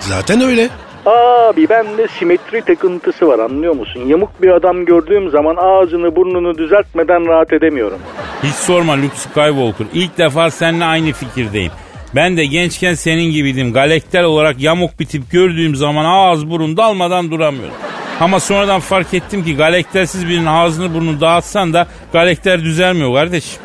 [0.00, 0.68] Zaten öyle.
[1.06, 4.02] Abi bende simetri takıntısı var anlıyor musun?
[4.06, 7.98] Yamuk bir adam gördüğüm zaman ağzını burnunu düzeltmeden rahat edemiyorum.
[8.42, 9.86] Hiç sorma Luke Skywalker.
[9.94, 11.72] İlk defa seninle aynı fikirdeyim.
[12.14, 13.72] Ben de gençken senin gibiydim.
[13.72, 17.74] Galekter olarak yamuk bir tip gördüğüm zaman ağız burun dalmadan duramıyorum.
[18.20, 23.60] Ama sonradan fark ettim ki galektersiz birinin ağzını burnunu dağıtsan da galekter düzelmiyor kardeşim.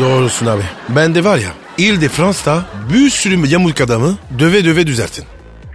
[0.00, 0.62] Doğrusun abi.
[0.88, 2.62] Ben de var ya İl de Fransa
[2.92, 5.24] bir sürü yamuk adamı döve döve düzeltin.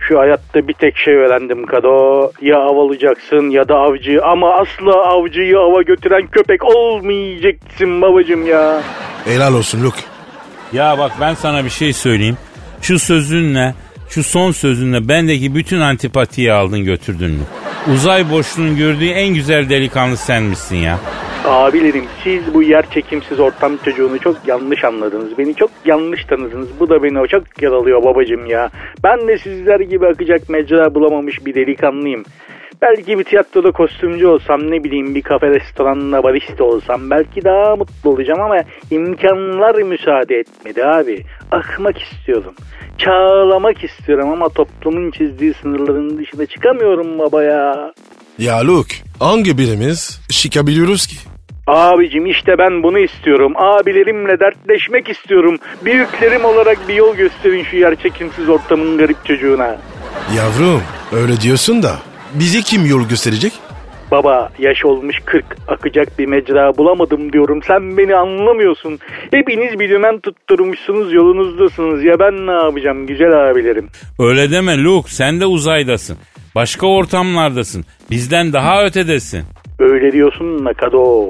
[0.07, 2.31] Şu hayatta bir tek şey öğrendim Kado.
[2.41, 8.81] Ya av alacaksın ya da avcı ama asla avcıyı ava götüren köpek olmayacaksın babacım ya.
[9.25, 10.01] Helal olsun Luke.
[10.73, 12.37] Ya bak ben sana bir şey söyleyeyim.
[12.81, 13.73] Şu sözünle,
[14.09, 17.43] şu son sözünle bendeki bütün antipatiyi aldın götürdün mü?
[17.87, 20.99] Uzay boşluğunun gördüğü en güzel delikanlı sen misin ya?
[21.45, 25.37] Abilerim siz bu yer çekimsiz ortam çocuğunu çok yanlış anladınız.
[25.37, 26.67] Beni çok yanlış tanıdınız.
[26.79, 28.69] Bu da beni çok yaralıyor babacım ya.
[29.03, 32.23] Ben de sizler gibi akacak mecra bulamamış bir delikanlıyım.
[32.81, 38.09] Belki bir tiyatroda kostümcü olsam ne bileyim bir kafe restoranda barista olsam belki daha mutlu
[38.09, 38.57] olacağım ama
[38.91, 41.23] imkanlar müsaade etmedi abi.
[41.51, 42.53] Akmak istiyorum.
[42.97, 47.93] Çağlamak istiyorum ama toplumun çizdiği sınırların dışına çıkamıyorum baba ya.
[48.37, 51.15] Ya Luke hangi birimiz çıkabiliyoruz ki?
[51.67, 53.53] Abicim işte ben bunu istiyorum.
[53.55, 55.57] Abilerimle dertleşmek istiyorum.
[55.85, 59.77] Büyüklerim olarak bir yol gösterin şu yer çekimsiz ortamın garip çocuğuna.
[60.37, 63.53] Yavrum öyle diyorsun da bizi kim yol gösterecek?
[64.11, 67.59] Baba yaş olmuş 40 akacak bir mecra bulamadım diyorum.
[67.67, 68.99] Sen beni anlamıyorsun.
[69.31, 72.03] Hepiniz bir dümen tutturmuşsunuz yolunuzdasınız.
[72.03, 73.87] Ya ben ne yapacağım güzel abilerim.
[74.19, 76.17] Öyle deme Luke sen de uzaydasın.
[76.55, 77.85] Başka ortamlardasın.
[78.11, 79.43] Bizden daha ötedesin.
[79.79, 81.27] Öyle diyorsun Nakado.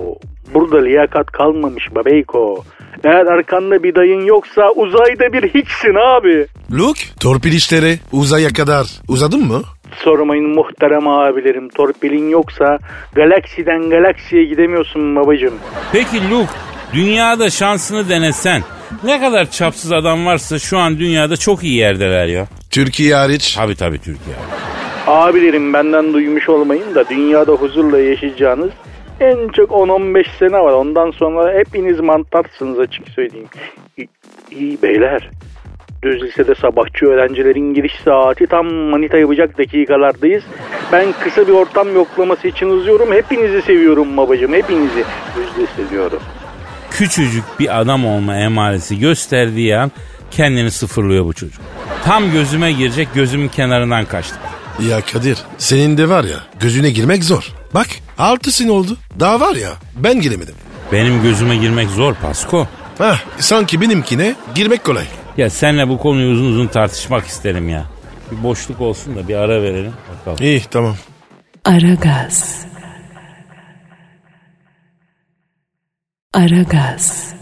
[0.54, 2.64] Burada liyakat kalmamış babeyko.
[3.04, 6.48] Eğer arkanda bir dayın yoksa uzayda bir hiçsin abi.
[6.72, 9.62] Luke torpil işleri uzaya kadar uzadın mı?
[9.96, 11.70] Sormayın muhterem abilerim.
[11.70, 12.80] Torpilin yoksa
[13.16, 15.54] galaksiden galaksiye gidemiyorsun babacım.
[15.92, 16.52] Peki Luke
[16.94, 18.62] dünyada şansını denesen
[19.04, 22.46] ne kadar çapsız adam varsa şu an dünyada çok iyi yerdeler ya.
[22.72, 23.56] Türkiye hariç.
[23.56, 24.36] Tabii tabii Türkiye.
[25.08, 28.70] Abilerim benden duymuş olmayın da dünyada huzurla yaşayacağınız
[29.20, 30.74] en çok 10-15 sene var.
[30.74, 33.48] Ondan sonra hepiniz mantarsınız açık söyleyeyim.
[33.98, 34.10] İyi,
[34.52, 35.30] iyi beyler.
[36.04, 40.44] Düz lisede sabahçı öğrencilerin giriş saati tam manita yapacak dakikalardayız.
[40.92, 43.12] Ben kısa bir ortam yoklaması için uzuyorum.
[43.14, 44.54] Hepinizi seviyorum babacığım.
[44.54, 45.04] Hepinizi.
[45.36, 46.20] Düz lise diyorum.
[46.92, 49.92] Küçücük bir adam olma emaresi gösterdiği an
[50.32, 51.62] kendini sıfırlıyor bu çocuk.
[52.06, 54.36] Tam gözüme girecek gözümün kenarından kaçtı.
[54.90, 57.48] Ya Kadir senin de var ya gözüne girmek zor.
[57.74, 58.98] Bak altı sene oldu.
[59.20, 60.56] Daha var ya ben giremedim.
[60.92, 62.68] Benim gözüme girmek zor Pasko.
[62.98, 65.06] Hah sanki benimkine girmek kolay.
[65.38, 67.86] Ya senle bu konuyu uzun uzun tartışmak isterim ya.
[68.32, 70.38] Bir boşluk olsun da bir ara verelim bakalım.
[70.46, 70.96] İyi tamam.
[71.66, 72.66] Aragaz.
[76.34, 77.34] Aragaz.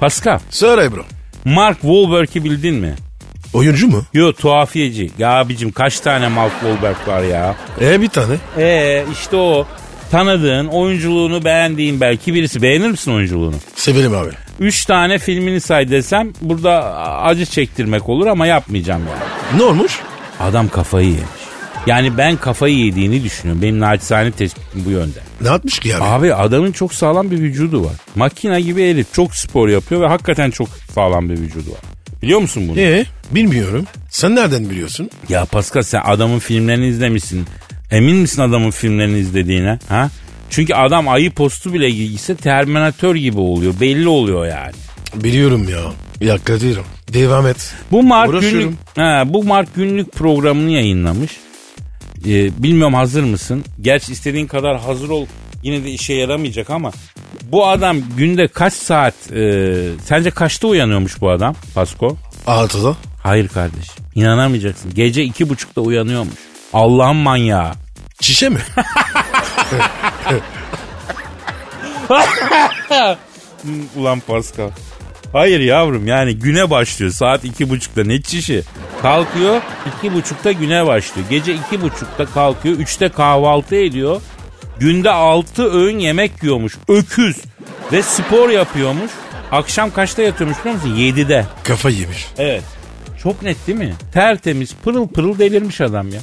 [0.00, 1.04] Pascal, Söyle bro.
[1.44, 2.94] Mark Wahlberg'i bildin mi?
[3.52, 4.04] Oyuncu mu?
[4.14, 5.10] Yo tuhafiyeci.
[5.18, 7.56] Ya abicim kaç tane Mark Wahlberg var ya?
[7.80, 8.34] E bir tane.
[8.58, 9.66] Ee işte o.
[10.10, 12.62] Tanıdığın, oyunculuğunu beğendiğin belki birisi.
[12.62, 13.54] Beğenir misin oyunculuğunu?
[13.74, 14.30] Severim abi.
[14.60, 19.60] Üç tane filmini say desem burada acı çektirmek olur ama yapmayacağım yani.
[19.60, 19.98] Ne olmuş?
[20.40, 21.46] Adam kafayı yemiş.
[21.86, 23.62] Yani ben kafayı yediğini düşünüyorum.
[23.62, 25.18] Benim naçizane tespitim bu yönde.
[25.40, 26.04] Ne yapmış ki abi?
[26.04, 27.92] Abi adamın çok sağlam bir vücudu var.
[28.14, 31.80] Makina gibi herif çok spor yapıyor ve hakikaten çok sağlam bir vücudu var.
[32.22, 32.80] Biliyor musun bunu?
[32.80, 33.84] E bilmiyorum.
[34.10, 35.10] Sen nereden biliyorsun?
[35.28, 37.46] Ya Pascal sen adamın filmlerini izlemişsin.
[37.90, 39.78] Emin misin adamın filmlerini izlediğine?
[39.88, 40.10] Ha?
[40.50, 43.74] Çünkü adam ayı postu bile giyse Terminator gibi oluyor.
[43.80, 44.72] Belli oluyor yani.
[45.14, 45.92] Biliyorum ya.
[46.20, 46.38] Ya
[47.12, 47.74] devam et.
[47.92, 51.30] Bu Mark günlük ha, bu Mark günlük programını yayınlamış.
[52.26, 53.64] Ee, bilmiyorum hazır mısın?
[53.80, 55.26] Gerçi istediğin kadar hazır ol.
[55.62, 56.92] Yine de işe yaramayacak ama
[57.52, 59.72] bu adam günde kaç saat e,
[60.04, 62.16] sence kaçta uyanıyormuş bu adam Pasko?
[62.46, 62.96] Altıda.
[63.22, 64.94] Hayır kardeşim inanamayacaksın.
[64.94, 66.34] Gece iki buçukta uyanıyormuş.
[66.72, 67.72] Allah'ın manyağı.
[68.20, 68.60] Çişe mi?
[73.96, 74.70] Ulan Pascal.
[75.32, 78.62] Hayır yavrum yani güne başlıyor saat iki buçukta ne çişi.
[79.02, 79.60] Kalkıyor
[79.98, 81.28] iki buçukta güne başlıyor.
[81.30, 84.22] Gece iki buçukta kalkıyor üçte kahvaltı ediyor.
[84.80, 86.76] Günde altı öğün yemek yiyormuş.
[86.88, 87.36] Öküz.
[87.92, 89.10] Ve spor yapıyormuş.
[89.52, 90.94] Akşam kaçta yatıyormuş biliyor musun?
[90.94, 91.44] Yedide.
[91.64, 92.26] Kafa yemiş.
[92.38, 92.62] Evet.
[93.22, 93.94] Çok net değil mi?
[94.12, 96.20] Tertemiz pırıl pırıl delirmiş adam ya.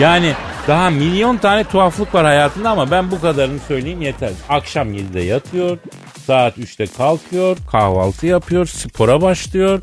[0.00, 0.32] Yani
[0.68, 4.30] daha milyon tane tuhaflık var hayatında ama ben bu kadarını söyleyeyim yeter.
[4.48, 5.78] Akşam 7'de yatıyor,
[6.26, 9.80] saat 3'te kalkıyor, kahvaltı yapıyor, spora başlıyor.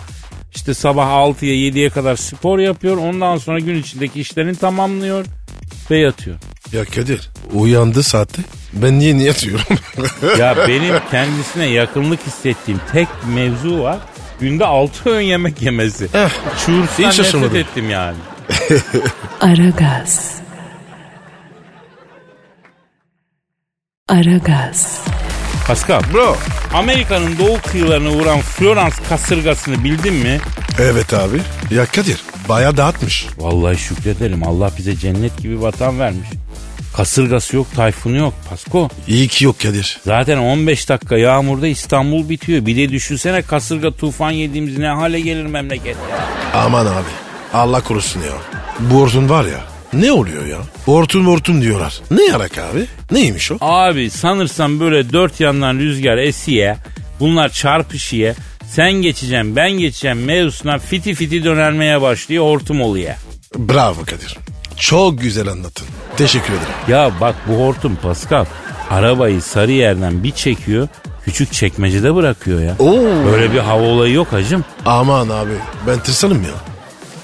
[0.55, 2.97] İşte sabah 6'ya 7'ye kadar spor yapıyor.
[2.97, 5.25] Ondan sonra gün içindeki işlerini tamamlıyor
[5.91, 6.37] ve yatıyor.
[6.73, 8.41] Ya Kadir uyandı saatte.
[8.73, 9.65] Ben niye niye yatıyorum?
[10.39, 13.97] Ya benim kendisine yakınlık hissettiğim tek mevzu var.
[14.39, 16.07] Günde 6 öğün yemek yemesi.
[16.13, 16.29] Eh,
[16.97, 18.17] hiç nefret ettim yani.
[19.41, 20.37] Aragaz.
[24.07, 25.01] Aragaz.
[25.67, 26.01] Pascal.
[26.13, 26.37] Bro.
[26.73, 30.39] Amerika'nın doğu kıyılarına vuran Florence kasırgasını bildin mi?
[30.79, 31.41] Evet abi.
[31.71, 33.27] Ya Kadir baya dağıtmış.
[33.37, 34.47] Vallahi şükredelim.
[34.47, 36.27] Allah bize cennet gibi vatan vermiş.
[36.95, 38.33] Kasırgası yok, tayfunu yok.
[38.49, 38.89] Pasko.
[39.07, 39.99] İyi ki yok Kadir.
[40.05, 42.65] Zaten 15 dakika yağmurda İstanbul bitiyor.
[42.65, 45.95] Bir de düşünsene kasırga tufan yediğimiz ne hale gelir memleket.
[46.53, 47.09] Aman abi.
[47.53, 48.33] Allah korusun ya.
[48.79, 50.57] Bu var ya Ne oluyor ya?
[50.85, 51.99] Hortum hortum diyorlar.
[52.11, 52.85] Ne yarak abi?
[53.11, 53.57] Neymiş o?
[53.61, 56.77] Abi sanırsam böyle dört yandan rüzgar esiye.
[57.19, 58.35] Bunlar çarpışıya.
[58.69, 63.13] Sen geçeceğim ben geçeceğim mevzusuna fiti fiti dönermeye başlıyor hortum oluyor.
[63.57, 64.37] Bravo Kadir.
[64.77, 65.87] Çok güzel anlattın.
[66.17, 66.73] Teşekkür ederim.
[66.87, 68.45] Ya bak bu hortum Pascal
[68.89, 70.87] arabayı sarı yerden bir çekiyor
[71.25, 72.75] küçük çekmecede bırakıyor ya.
[72.79, 73.25] Oo.
[73.31, 74.65] Böyle bir hava olayı yok hacım.
[74.85, 75.51] Aman abi
[75.87, 76.49] ben tırsanım ya.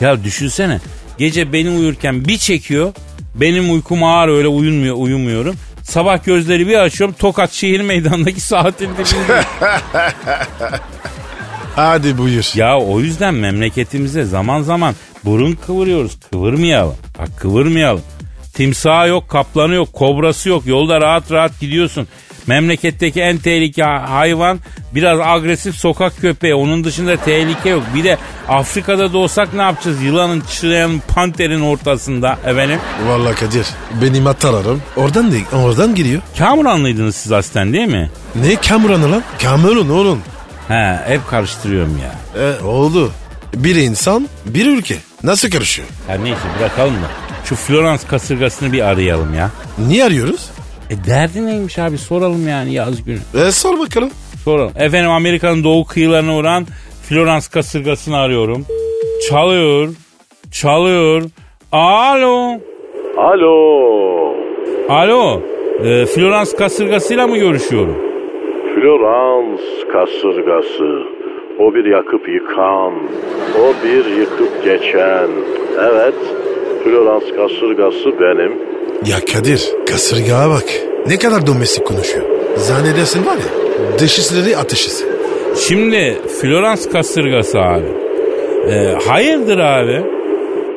[0.10, 0.80] Ya düşünsene
[1.18, 2.94] gece beni uyurken bir çekiyor
[3.36, 5.56] benim uykum ağır öyle uyumuyor, uyumuyorum.
[5.84, 9.44] Sabah gözleri bir açıyorum Tokat şehir meydanındaki saatin dibinde.
[11.76, 12.52] Hadi buyur.
[12.56, 14.96] ya o yüzden memleketimize zaman zaman
[15.26, 16.20] burun kıvırıyoruz.
[16.32, 16.96] Kıvırmayalım.
[17.20, 18.02] Bak kıvırmayalım.
[18.54, 20.66] Timsahı yok, kaplanı yok, kobrası yok.
[20.66, 22.08] Yolda rahat rahat gidiyorsun.
[22.48, 24.60] Memleketteki en tehlikeli hayvan
[24.96, 26.56] biraz agresif sokak köpeği.
[26.56, 27.84] Onun dışında tehlike yok.
[27.96, 30.02] Bir de Afrika'da da olsak ne yapacağız?
[30.02, 32.80] Yılanın, çırayanın, panterin ortasında efendim.
[33.08, 33.66] Vallahi Kadir
[34.02, 36.22] benim atalarım oradan değil oradan giriyor.
[36.38, 38.10] Kamuranlıydınız siz aslen değil mi?
[38.36, 39.24] Ne Kamuran'ı lan?
[39.42, 40.22] Kamerun oğlum.
[40.68, 42.44] He hep karıştırıyorum ya.
[42.44, 43.12] E, oldu.
[43.56, 44.98] Bir insan bir ülke.
[45.24, 45.88] Nasıl karışıyor?
[46.10, 47.08] Ya neyse bırakalım da.
[47.46, 49.50] Şu Florence kasırgasını bir arayalım ya.
[49.88, 50.50] Niye arıyoruz?
[50.94, 53.18] E derdi neymiş abi soralım yani yaz günü.
[53.48, 54.10] E, sor bakalım.
[54.44, 54.72] Soralım.
[54.80, 56.66] Efendim Amerika'nın doğu kıyılarına uğran
[57.10, 58.66] Florence kasırgasını arıyorum.
[59.30, 59.90] Çalıyor.
[60.52, 61.24] Çalıyor.
[61.72, 62.60] Alo.
[63.18, 64.36] Alo.
[64.90, 65.42] Alo.
[65.84, 67.98] E, Florence kasırgasıyla mı görüşüyorum?
[68.76, 69.62] Florans
[69.94, 71.04] kasırgası.
[71.60, 72.94] O bir yakıp yıkan.
[73.60, 75.30] O bir yıkıp geçen.
[75.80, 76.16] Evet.
[76.84, 78.73] Florans kasırgası benim.
[79.12, 80.68] Ya Kadir kasırgaya bak.
[81.08, 82.26] Ne kadar domestik konuşuyor.
[82.56, 83.50] Zannedersin var ya
[84.00, 85.06] dışişleri ateşisi.
[85.56, 87.90] Şimdi Florence kasırgası abi.
[88.72, 88.76] E,
[89.08, 90.02] hayırdır abi?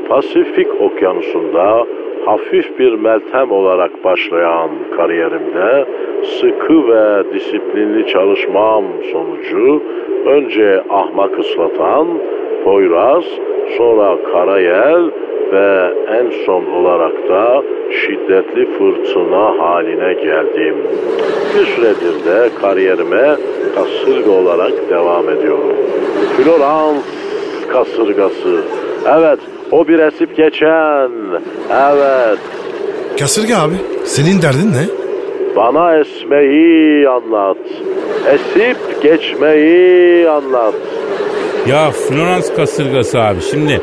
[0.09, 1.87] Pasifik okyanusunda
[2.27, 5.87] hafif bir meltem olarak başlayan kariyerimde
[6.41, 9.83] sıkı ve disiplinli çalışmam sonucu
[10.27, 12.07] önce ahmak ıslatan
[12.67, 13.25] Poyraz,
[13.79, 15.11] sonra Karayel
[15.53, 20.77] ve en son olarak da şiddetli fırtına haline geldim.
[21.55, 23.37] Bir süredir de kariyerime
[23.75, 25.77] kasırga olarak devam ediyorum.
[26.37, 27.03] Florans
[27.73, 28.63] kasırgası.
[29.19, 29.39] Evet,
[29.71, 31.11] o bir esip geçen.
[31.71, 32.39] Evet,
[33.19, 33.75] Kasırga abi
[34.05, 35.07] senin derdin ne?
[35.57, 37.57] bana esmeyi anlat.
[38.27, 40.75] Esip geçmeyi anlat.
[41.71, 43.81] Ya Florence kasırgası abi şimdi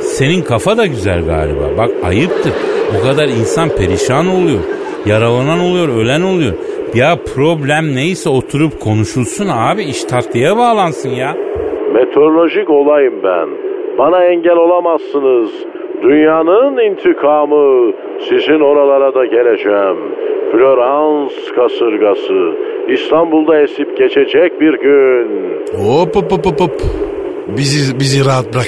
[0.00, 1.78] senin kafa da güzel galiba.
[1.78, 2.52] Bak ayıptır.
[2.98, 4.60] O kadar insan perişan oluyor.
[5.06, 6.52] Yaralanan oluyor, ölen oluyor.
[6.94, 9.82] Ya problem neyse oturup konuşulsun abi.
[9.84, 11.34] iş tatlıya bağlansın ya.
[11.94, 13.48] Meteorolojik olayım ben.
[13.98, 15.50] Bana engel olamazsınız.
[16.02, 17.92] Dünyanın intikamı.
[18.28, 19.96] Sizin oralara da geleceğim.
[20.52, 22.52] Florans kasırgası.
[22.88, 25.28] İstanbul'da esip geçecek bir gün.
[25.84, 27.05] Hop hop hop hop hop.
[27.48, 28.66] Bizi, bizi rahat bırak.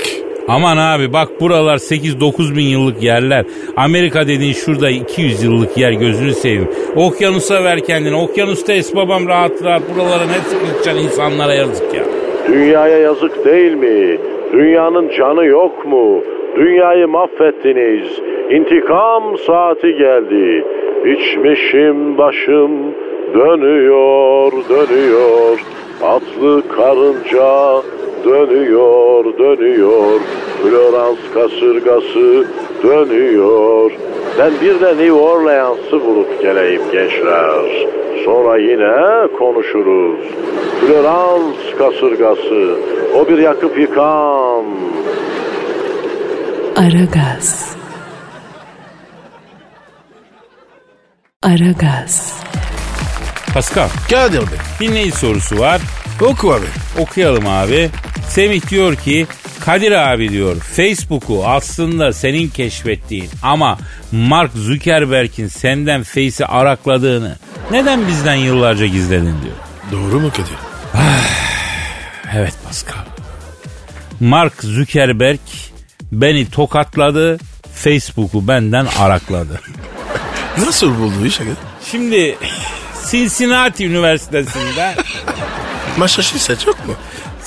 [0.49, 3.45] Aman abi bak buralar 8-9 bin yıllık yerler.
[3.77, 6.69] Amerika dediğin şurada 200 yıllık yer gözünü seveyim.
[6.97, 8.17] Okyanusa ver kendini.
[8.17, 9.83] Okyanusta es babam rahat rahat.
[9.95, 12.05] Buralara ne sıkıntacaksın insanlara yazık ya.
[12.49, 14.19] Dünyaya yazık değil mi?
[14.53, 16.23] Dünyanın canı yok mu?
[16.57, 18.09] Dünyayı mahvettiniz.
[18.51, 20.64] İntikam saati geldi.
[21.05, 22.71] İçmişim başım
[23.35, 25.59] dönüyor, dönüyor.
[26.03, 27.83] Atlı karınca
[28.24, 30.20] dönüyor, dönüyor.
[30.62, 32.46] Florans kasırgası
[32.83, 33.90] dönüyor.
[34.38, 37.87] Ben bir de New Orleans'ı bulup geleyim gençler.
[38.24, 40.18] Sonra yine konuşuruz.
[40.81, 42.78] Florans kasırgası.
[43.14, 44.64] O bir yakıp yıkan.
[46.76, 47.76] Aragaz.
[51.42, 52.42] Aragaz.
[53.54, 54.59] Pascal Kadir Bey.
[54.81, 55.81] dinleyici sorusu var.
[56.20, 56.66] Oku abi.
[56.98, 57.90] Okuyalım abi.
[58.28, 59.26] Semih diyor ki
[59.61, 63.78] Kadir abi diyor Facebook'u aslında senin keşfettiğin ama
[64.12, 67.37] Mark Zuckerberg'in senden Face'i arakladığını
[67.70, 69.57] neden bizden yıllarca gizledin diyor.
[69.92, 70.57] Doğru mu Kadir?
[72.35, 73.04] Evet Pascal.
[74.20, 75.40] Mark Zuckerberg
[76.12, 77.38] beni tokatladı
[77.74, 79.61] Facebook'u benden arakladı.
[80.59, 81.40] Nasıl buldu iş?
[81.90, 82.38] Şimdi
[83.11, 84.94] Cincinnati Üniversitesi'nde
[85.99, 86.95] Maşaşıysa çok mu?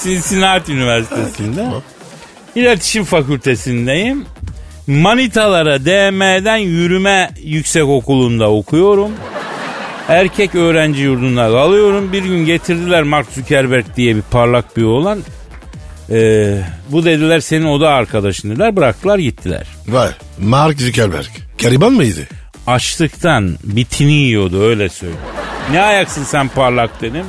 [0.04, 1.66] Cincinnati Üniversitesi'nde
[2.56, 4.26] İletişim Fakültesindeyim.
[4.88, 9.12] Manitalara DM'den yürüme yüksek okulunda okuyorum.
[10.08, 12.14] Erkek öğrenci yurdunda kalıyorum.
[12.14, 15.20] Bir gün getirdiler Mark Zuckerberg diye bir parlak bir oğlan.
[16.10, 16.58] Ee,
[16.90, 18.76] bu dediler senin oda arkadaşın dediler.
[18.76, 19.68] Bıraktılar gittiler.
[19.88, 20.10] Vay.
[20.40, 21.26] Mark Zuckerberg.
[21.64, 22.28] Gariban mıydı?
[22.68, 25.22] Açlıktan bitini yiyordu öyle söyleyeyim.
[25.72, 27.26] Ne ayaksın sen parlak dedim.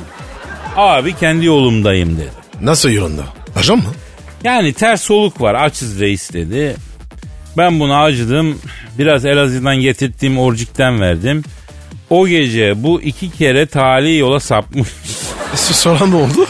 [0.75, 2.31] Abi kendi yolumdayım dedi.
[2.61, 3.23] Nasıl yolunda?
[3.55, 3.83] Ajan mı?
[4.43, 6.75] Yani ters soluk var açız reis dedi.
[7.57, 8.59] Ben bunu acıdım.
[8.99, 11.43] Biraz Elazığ'dan getirttiğim orcikten verdim.
[12.09, 14.87] O gece bu iki kere tali yola sapmış.
[15.53, 16.47] E, sonra ne oldu?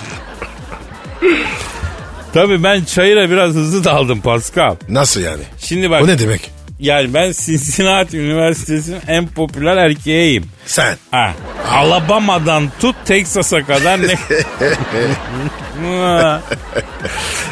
[2.33, 4.75] Tabii ben çayıra biraz hızlı daldım Pascal.
[4.89, 5.43] Nasıl yani?
[5.57, 6.51] Şimdi bak O ne demek?
[6.79, 10.45] Yani ben Cincinnati Üniversitesi'nin en popüler erkeğiyim.
[10.65, 10.97] Sen.
[11.11, 11.33] Ha,
[11.71, 14.15] Alabama'dan tut Texas'a kadar ne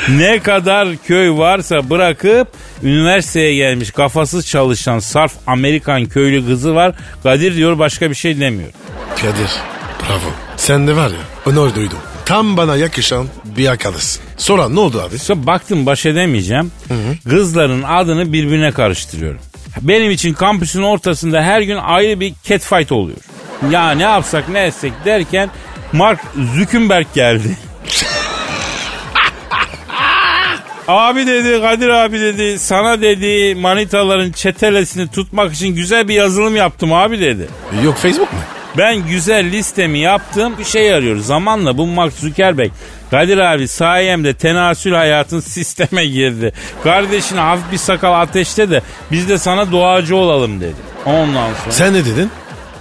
[0.09, 2.47] ne kadar köy varsa bırakıp
[2.84, 6.95] üniversiteye gelmiş kafasız çalışan sarf Amerikan köylü kızı var.
[7.24, 8.69] Kadir diyor başka bir şey demiyor.
[9.15, 9.51] Kadir.
[10.01, 10.32] Bravo.
[10.57, 11.97] Sen de var ya onur duydum.
[12.26, 14.24] Tam bana yakışan bir arkadaşsın.
[14.38, 15.19] Sonra ne oldu abi?
[15.19, 16.72] Sonra baktım baş edemeyeceğim.
[17.30, 19.39] Kızların adını birbirine karıştırıyorum.
[19.82, 23.17] Benim için kampüsün ortasında her gün ayrı bir catfight oluyor.
[23.72, 25.49] Ya ne yapsak ne etsek derken
[25.93, 26.19] Mark
[26.55, 27.57] Zuckerberg geldi.
[30.88, 36.93] abi dedi Kadir abi dedi sana dedi manitaların çetelesini tutmak için güzel bir yazılım yaptım
[36.93, 37.47] abi dedi.
[37.84, 38.39] Yok Facebook mu?
[38.78, 41.17] Ben güzel listemi yaptım bir şey arıyor.
[41.17, 42.72] Zamanla bu Mark Zuckerberg
[43.11, 46.53] Kadir abi sayemde tenasül hayatın sisteme girdi.
[46.84, 50.76] Kardeşine hafif bir sakal ateşte de biz de sana duacı olalım dedi.
[51.05, 51.72] Ondan sonra.
[51.72, 52.30] Sen ne dedin?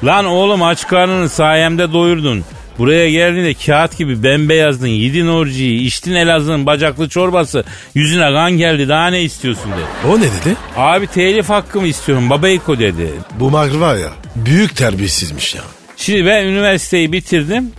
[0.04, 2.44] Lan oğlum aç karnını sayemde doyurdun.
[2.78, 4.86] Buraya geldiğinde kağıt gibi bembeyazdın.
[4.86, 7.64] Yedin orjiyi, içtin Elazığ'ın bacaklı çorbası.
[7.94, 10.10] Yüzüne kan geldi daha ne istiyorsun dedi.
[10.12, 10.56] O ne dedi?
[10.76, 13.10] Abi telif hakkımı istiyorum babayko dedi.
[13.40, 15.62] Bu Mark var ya büyük terbiyesizmiş ya.
[16.00, 17.72] Şimdi ben üniversiteyi bitirdim.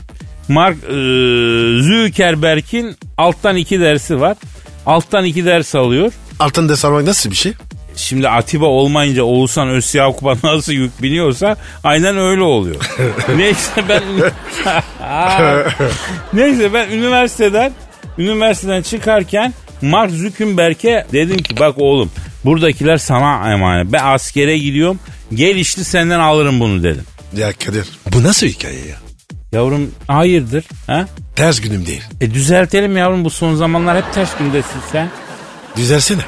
[0.48, 0.90] Mark e,
[1.82, 4.38] Zuckerberg'in alttan iki dersi var.
[4.86, 6.14] Alttan iki ders alıyor.
[6.40, 7.54] Altın ders almak nasıl bir şey?
[7.96, 12.76] Şimdi Atiba olmayınca Oğuzhan Özyakup'a nasıl yük biniyorsa aynen öyle oluyor.
[13.36, 14.04] Neyse ben
[16.34, 17.74] Neyse ben üniversiteden
[18.18, 22.12] üniversiteden çıkarken Mark Zuckerberg'e dedim ki bak oğlum
[22.46, 23.92] buradakiler sana emanet.
[23.92, 25.00] Ben askere gidiyorum.
[25.34, 27.04] Gel işte senden alırım bunu dedim.
[27.38, 28.96] Ya Kadir bu nasıl hikaye ya?
[29.52, 30.66] Yavrum hayırdır?
[30.88, 31.06] Ha?
[31.36, 32.04] Ters günüm değil.
[32.22, 35.10] E düzeltelim yavrum bu son zamanlar hep ters gündesin sen.
[35.78, 36.22] Düzelsene.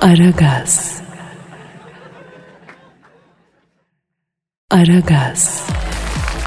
[0.00, 0.90] Aragaz.
[4.70, 5.62] Aragaz.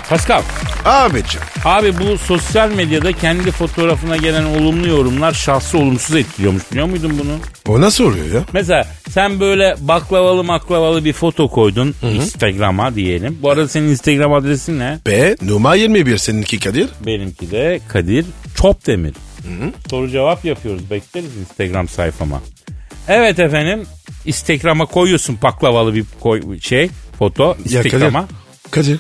[0.10, 0.42] Pascal
[0.86, 1.42] Abicim.
[1.66, 7.38] abi bu sosyal medyada kendi fotoğrafına gelen olumlu yorumlar şahsı olumsuz etkiliyormuş biliyor muydun bunu?
[7.68, 8.42] O nasıl oluyor ya?
[8.54, 13.40] Mesela sen böyle baklavalı maklavalı bir foto koydun Instagram'a diyelim.
[13.42, 15.00] Bu arada senin Instagram adresin ne?
[15.08, 16.90] B numara 21 seninki Kadir.
[17.06, 19.14] Benimki de Kadir Çopdemir.
[19.90, 20.92] Soru cevap yapıyoruz.
[20.92, 22.42] Bekleriz Instagram sayfama.
[23.08, 23.86] Evet efendim.
[24.26, 26.90] Instagram'a koyuyorsun baklavalı bir koy, şey
[27.20, 27.76] foto Kadir.
[27.76, 28.28] Instagram'a.
[28.72, 29.00] Kadir.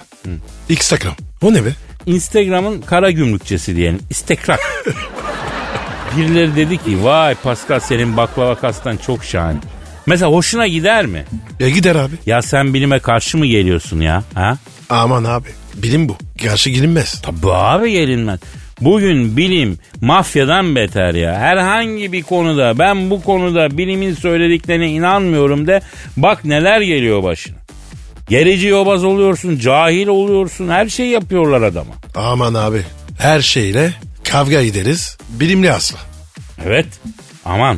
[0.69, 1.13] Instagram.
[1.41, 1.69] O ne be?
[2.05, 3.99] Instagram'ın kara gümrükçesi diyelim.
[4.09, 4.59] İstekrak.
[6.17, 9.59] Birileri dedi ki vay Pascal senin baklava kastan çok şahane.
[10.05, 11.25] Mesela hoşuna gider mi?
[11.59, 12.13] Ya gider abi.
[12.25, 14.23] Ya sen bilime karşı mı geliyorsun ya?
[14.33, 14.57] Ha?
[14.89, 15.47] Aman abi.
[15.75, 16.17] Bilim bu.
[16.43, 17.21] Karşı gelinmez.
[17.21, 18.39] Tabii abi gelinmez.
[18.81, 21.33] Bugün bilim mafyadan beter ya.
[21.39, 25.81] Herhangi bir konuda ben bu konuda bilimin söylediklerine inanmıyorum de
[26.17, 27.55] bak neler geliyor başına.
[28.29, 31.93] Gerici yobaz oluyorsun, cahil oluyorsun, her şey yapıyorlar adama.
[32.15, 32.81] Aman abi.
[33.19, 33.93] Her şeyle
[34.23, 35.17] kavga ederiz.
[35.29, 35.97] Bilimli asla.
[36.65, 36.87] Evet
[37.45, 37.77] aman.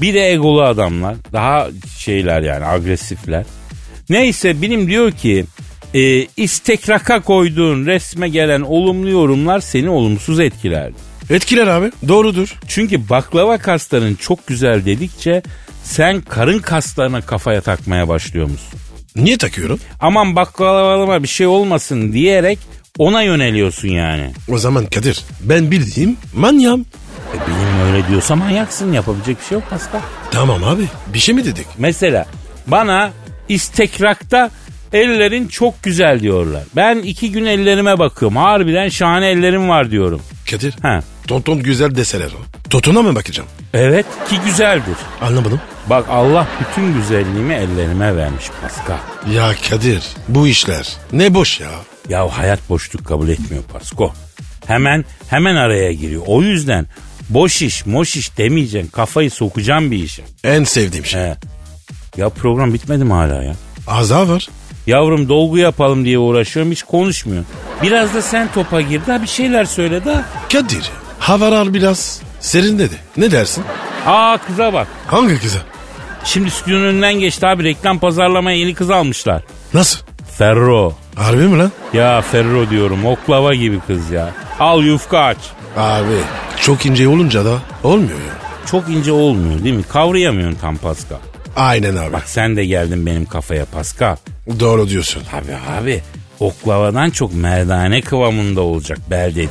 [0.00, 1.16] Bir de egolu adamlar.
[1.32, 1.68] Daha
[1.98, 3.44] şeyler yani agresifler.
[4.10, 5.44] Neyse bilim diyor ki
[5.94, 10.92] e, istekraka koyduğun resme gelen olumlu yorumlar seni olumsuz etkiler.
[11.30, 11.92] Etkiler abi.
[12.08, 12.54] Doğrudur.
[12.68, 15.42] Çünkü baklava kasların çok güzel dedikçe
[15.84, 18.78] sen karın kaslarına kafaya takmaya başlıyor musun?
[19.16, 19.80] Niye takıyorum?
[20.00, 22.58] Aman baklavalıma bir şey olmasın diyerek
[22.98, 24.30] ona yöneliyorsun yani.
[24.48, 26.84] O zaman Kadir ben bildiğim manyam.
[27.34, 30.00] E benim öyle diyorsa manyaksın yapabilecek bir şey yok Pascal.
[30.30, 30.88] Tamam abi.
[31.14, 31.66] Bir şey mi dedik?
[31.78, 32.26] Mesela
[32.66, 33.10] bana
[33.48, 34.50] istekrakta
[34.92, 36.62] ellerin çok güzel diyorlar.
[36.76, 38.36] Ben iki gün ellerime bakıyorum.
[38.36, 40.20] Harbiden şahane ellerim var diyorum.
[40.50, 40.74] Kadir.
[40.82, 41.00] Ha.
[41.26, 42.68] Tonton güzel deseler o.
[42.70, 43.48] Totona mı bakacağım?
[43.74, 44.96] Evet ki güzeldir.
[45.22, 45.60] Anlamadım.
[45.86, 48.96] Bak Allah bütün güzelliğimi ellerime vermiş Pascal.
[49.34, 51.70] Ya Kadir bu işler ne boş ya.
[52.08, 54.12] Ya hayat boşluk kabul etmiyor Pasko.
[54.66, 56.22] Hemen hemen araya giriyor.
[56.26, 56.86] O yüzden
[57.28, 58.90] boş iş moş iş demeyeceksin.
[58.90, 60.22] Kafayı sokacağım bir işe.
[60.44, 61.20] En sevdiğim şey.
[61.20, 61.36] He.
[62.16, 63.54] Ya program bitmedi mi hala ya?
[63.86, 64.48] Az daha var.
[64.86, 67.44] Yavrum dolgu yapalım diye uğraşıyorum hiç konuşmuyor.
[67.82, 70.24] Biraz da sen topa gir daha bir şeyler söyle daha.
[70.52, 72.94] Kadir havalar biraz Serin dedi.
[73.16, 73.64] Ne dersin?
[74.06, 74.86] Aa kıza bak.
[75.06, 75.58] Hangi kıza?
[76.24, 79.42] Şimdi stüdyonun önünden geçti abi reklam pazarlamaya yeni kız almışlar.
[79.74, 79.98] Nasıl?
[80.38, 80.94] Ferro.
[81.16, 81.72] Harbi mi lan?
[81.92, 84.32] Ya Ferro diyorum oklava gibi kız ya.
[84.60, 85.38] Al yufka aç.
[85.76, 86.18] Abi
[86.60, 88.34] çok ince olunca da olmuyor ya.
[88.70, 89.82] Çok ince olmuyor değil mi?
[89.82, 91.16] Kavrayamıyorsun tam Pascal.
[91.56, 92.12] Aynen abi.
[92.12, 94.16] Bak sen de geldin benim kafaya Pascal.
[94.60, 95.22] Doğru diyorsun.
[95.30, 96.02] Tabii abi.
[96.40, 99.48] Oklavadan çok merdane kıvamında olacak bel dediği.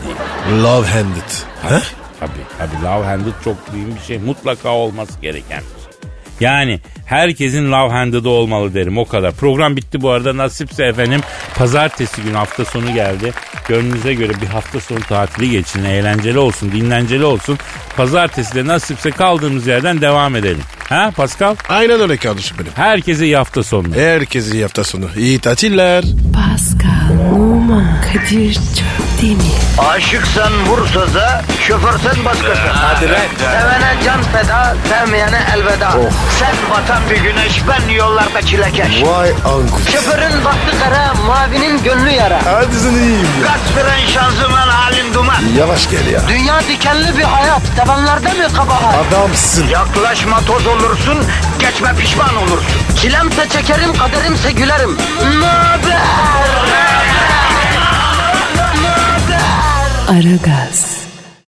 [0.63, 1.31] Love handed.
[1.61, 1.79] He?
[2.19, 4.19] Tabii tabii love handed çok büyük bir şey.
[4.19, 5.82] Mutlaka olması gereken bir şey.
[6.39, 9.31] Yani herkesin love handed'ı olmalı derim o kadar.
[9.31, 11.21] Program bitti bu arada nasipse efendim.
[11.55, 13.33] Pazartesi günü hafta sonu geldi.
[13.67, 15.83] Gönlünüze göre bir hafta sonu tatili geçin.
[15.83, 17.57] Eğlenceli olsun, dinlenceli olsun.
[17.97, 20.63] Pazartesi de nasipse kaldığımız yerden devam edelim.
[20.93, 21.55] Ha Pascal?
[21.69, 22.71] Aynen öyle kardeşim benim.
[22.75, 23.87] Herkese iyi hafta sonu.
[23.95, 25.05] Herkese iyi hafta sonu.
[25.17, 26.03] İyi tatiller.
[26.33, 29.43] Pascal, Oman, Kadir çok değil mi?
[29.77, 32.69] Aşıksan vursa da, şoförsen başkasın.
[32.73, 33.05] Hadi
[33.37, 35.91] Sevene can feda, sevmeyene elveda.
[36.39, 39.03] Sen batan bir güneş, ben yollarda çilekeş.
[39.03, 39.91] Vay anku.
[39.91, 42.39] Şoförün baktı kara, mavinin gönlü yara.
[42.45, 43.47] Hadi sen iyiyim ya.
[43.47, 45.43] Kasperen şanzıman halin duman.
[45.57, 46.21] Yavaş gel ya.
[46.27, 48.95] Dünya dikenli bir hayat, sevenlerde mi kabahar?
[49.07, 49.67] Adamsın.
[49.67, 51.17] Yaklaşma toz olursun,
[51.59, 52.95] geçme pişman olursun.
[53.01, 54.97] Çilemse çekerim, kaderimse gülerim.
[55.39, 56.03] Möber!
[60.07, 60.92] Aragaz.